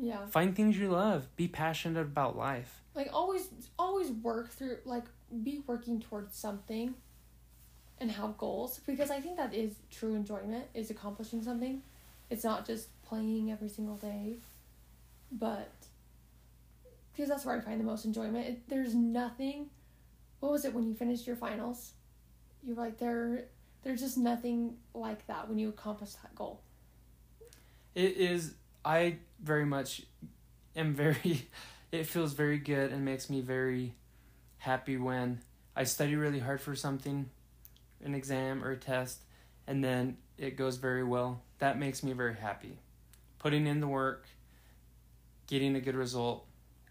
Yeah. 0.00 0.26
Find 0.26 0.54
things 0.54 0.78
you 0.78 0.90
love. 0.90 1.28
Be 1.36 1.48
passionate 1.48 2.00
about 2.00 2.36
life. 2.36 2.82
Like 2.94 3.10
always 3.12 3.48
always 3.78 4.10
work 4.10 4.50
through 4.50 4.78
like 4.84 5.04
be 5.42 5.62
working 5.66 6.00
towards 6.00 6.36
something 6.36 6.94
and 8.00 8.10
have 8.10 8.38
goals 8.38 8.80
because 8.86 9.10
I 9.10 9.20
think 9.20 9.36
that 9.36 9.54
is 9.54 9.72
true 9.90 10.14
enjoyment 10.14 10.66
is 10.74 10.90
accomplishing 10.90 11.42
something. 11.42 11.82
It's 12.30 12.44
not 12.44 12.66
just 12.66 12.88
playing 13.02 13.50
every 13.50 13.68
single 13.68 13.96
day, 13.96 14.36
but 15.32 15.72
because 17.12 17.28
that's 17.28 17.44
where 17.44 17.56
I 17.56 17.60
find 17.60 17.80
the 17.80 17.84
most 17.84 18.04
enjoyment. 18.04 18.46
It, 18.46 18.68
there's 18.68 18.94
nothing. 18.94 19.70
What 20.40 20.52
was 20.52 20.64
it 20.64 20.72
when 20.72 20.86
you 20.86 20.94
finished 20.94 21.26
your 21.26 21.36
finals? 21.36 21.92
You're 22.62 22.76
like 22.76 22.98
there. 22.98 23.46
There's 23.82 24.00
just 24.00 24.18
nothing 24.18 24.76
like 24.94 25.26
that 25.26 25.48
when 25.48 25.58
you 25.58 25.68
accomplish 25.68 26.12
that 26.14 26.34
goal. 26.34 26.60
It 27.94 28.16
is, 28.16 28.54
I 28.84 29.16
very 29.42 29.64
much 29.64 30.02
am 30.76 30.94
very, 30.94 31.48
it 31.92 32.06
feels 32.06 32.32
very 32.32 32.58
good 32.58 32.92
and 32.92 33.04
makes 33.04 33.28
me 33.30 33.40
very 33.40 33.94
happy 34.58 34.96
when 34.96 35.40
I 35.76 35.84
study 35.84 36.16
really 36.16 36.40
hard 36.40 36.60
for 36.60 36.74
something, 36.74 37.30
an 38.04 38.14
exam 38.14 38.64
or 38.64 38.72
a 38.72 38.76
test, 38.76 39.22
and 39.66 39.82
then 39.82 40.16
it 40.36 40.56
goes 40.56 40.76
very 40.76 41.04
well. 41.04 41.42
That 41.58 41.78
makes 41.78 42.02
me 42.02 42.12
very 42.12 42.34
happy. 42.34 42.78
Putting 43.38 43.66
in 43.66 43.80
the 43.80 43.86
work, 43.88 44.26
getting 45.46 45.76
a 45.76 45.80
good 45.80 45.94
result, 45.94 46.46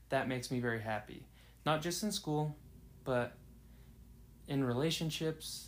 that 0.10 0.28
makes 0.28 0.52
me 0.52 0.60
very 0.60 0.82
happy. 0.82 1.26
Not 1.66 1.82
just 1.82 2.04
in 2.04 2.12
school, 2.12 2.56
but 3.04 3.36
in 4.48 4.64
relationships, 4.64 5.68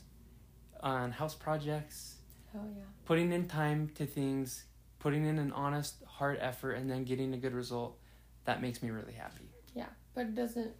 on 0.82 1.12
house 1.12 1.36
projects, 1.36 2.16
Oh 2.56 2.60
yeah. 2.76 2.84
putting 3.06 3.32
in 3.34 3.48
time 3.48 3.90
to 3.96 4.06
things, 4.06 4.64
putting 5.00 5.26
in 5.26 5.40
an 5.40 5.52
honest, 5.54 5.96
hard 6.06 6.38
effort, 6.42 6.74
and 6.74 6.90
then 6.90 7.04
getting 7.06 7.34
a 7.34 7.38
good 7.38 7.54
result, 7.54 7.98
that 8.46 8.62
makes 8.62 8.84
me 8.84 8.90
really 8.90 9.14
happy. 9.14 9.50
Yeah, 9.74 9.88
but 10.14 10.22
it 10.22 10.36
doesn't. 10.36 10.72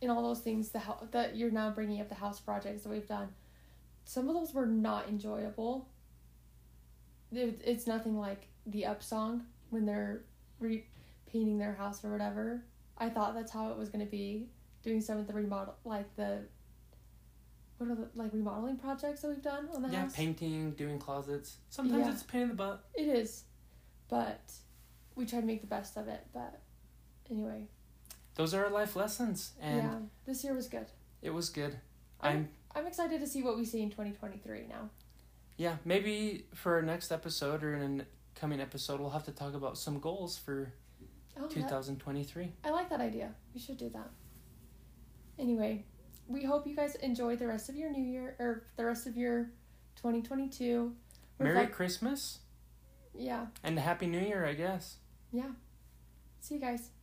In 0.00 0.10
all 0.10 0.22
those 0.22 0.40
things, 0.40 0.70
the 0.70 0.80
hou- 0.80 1.06
that 1.12 1.36
you're 1.36 1.50
now 1.50 1.70
bringing 1.70 2.00
up 2.00 2.08
the 2.08 2.14
house 2.14 2.40
projects 2.40 2.82
that 2.82 2.88
we've 2.90 3.06
done, 3.06 3.28
some 4.04 4.28
of 4.28 4.34
those 4.34 4.52
were 4.52 4.66
not 4.66 5.08
enjoyable. 5.08 5.88
It, 7.32 7.60
it's 7.64 7.86
nothing 7.86 8.18
like 8.18 8.48
the 8.66 8.84
up 8.86 9.02
song 9.02 9.44
when 9.70 9.86
they're 9.86 10.22
re- 10.60 10.84
painting 11.26 11.58
their 11.58 11.74
house 11.74 12.04
or 12.04 12.10
whatever. 12.10 12.62
I 12.98 13.08
thought 13.08 13.34
that's 13.34 13.52
how 13.52 13.70
it 13.70 13.78
was 13.78 13.88
gonna 13.88 14.04
be 14.04 14.48
doing 14.82 15.00
some 15.00 15.18
of 15.18 15.26
the 15.26 15.32
remodel, 15.32 15.74
like 15.84 16.14
the. 16.16 16.40
What 17.82 17.90
are 17.90 17.94
the 17.96 18.08
like 18.14 18.32
remodeling 18.32 18.76
projects 18.76 19.22
that 19.22 19.28
we've 19.28 19.42
done 19.42 19.68
on 19.74 19.82
the 19.82 19.88
yeah, 19.88 20.02
house? 20.02 20.14
painting, 20.14 20.70
doing 20.72 21.00
closets. 21.00 21.56
Sometimes 21.68 22.06
Yeah. 22.06 22.12
it's 22.12 22.22
a 22.22 22.26
pain 22.26 22.42
in 22.42 22.48
the 22.50 22.54
butt. 22.54 22.84
It 22.94 23.08
is, 23.08 23.42
but 24.08 24.52
we 25.16 25.26
try 25.26 25.40
to 25.40 25.46
make 25.46 25.62
the 25.62 25.66
best 25.66 25.96
of 25.96 26.06
it. 26.06 26.24
But 26.32 26.60
anyway, 27.28 27.66
those 28.36 28.54
are 28.54 28.64
our 28.66 28.70
life 28.70 28.94
lessons, 28.94 29.50
and 29.60 29.76
yeah, 29.82 29.98
this 30.26 30.44
year 30.44 30.54
was 30.54 30.68
good. 30.68 30.86
it 31.22 31.30
was 31.30 31.48
good. 31.50 31.72
I'm- 32.20 32.48
I'm 32.76 32.82
I'm 32.82 32.86
excited 32.86 33.18
to 33.20 33.26
see 33.26 33.42
what 33.42 33.56
we 33.56 33.64
see 33.64 33.82
in 33.82 33.90
2023 33.90 34.66
now. 34.68 34.88
yeah. 35.56 35.78
Maybe 35.84 36.46
for 36.54 36.76
our 36.76 36.82
next 36.82 37.10
episode 37.10 37.64
or 37.64 37.74
in 37.74 38.02
a 38.02 38.06
coming 38.38 38.60
episode, 38.60 39.00
we'll 39.00 39.10
have 39.10 39.24
to 39.24 39.32
talk 39.32 39.54
about 39.54 39.76
some 39.76 39.98
goals 39.98 40.38
for 40.38 40.72
Oh, 41.36 41.42
that, 41.42 41.50
2023. 41.50 42.52
I 42.64 42.70
like 42.70 42.88
that 42.90 43.00
idea. 43.00 43.34
We 43.54 43.60
should 43.60 43.76
do 43.76 43.88
that. 43.90 44.08
Anyway, 45.38 45.84
we 46.32 46.44
hope 46.44 46.66
you 46.66 46.74
guys 46.76 46.94
enjoy 46.96 47.36
the 47.36 47.46
rest 47.46 47.68
of 47.68 47.76
your 47.76 47.90
new 47.90 48.02
year 48.04 48.36
or 48.38 48.64
the 48.76 48.84
rest 48.84 49.06
of 49.06 49.16
your 49.16 49.50
2022. 49.96 50.94
Merry 51.38 51.52
Reflect- 51.54 51.72
Christmas 51.74 52.38
yeah, 53.14 53.46
and 53.62 53.78
Happy 53.78 54.06
New 54.06 54.20
Year, 54.20 54.46
I 54.46 54.54
guess. 54.54 54.96
yeah. 55.32 55.50
See 56.40 56.54
you 56.54 56.60
guys. 56.60 56.88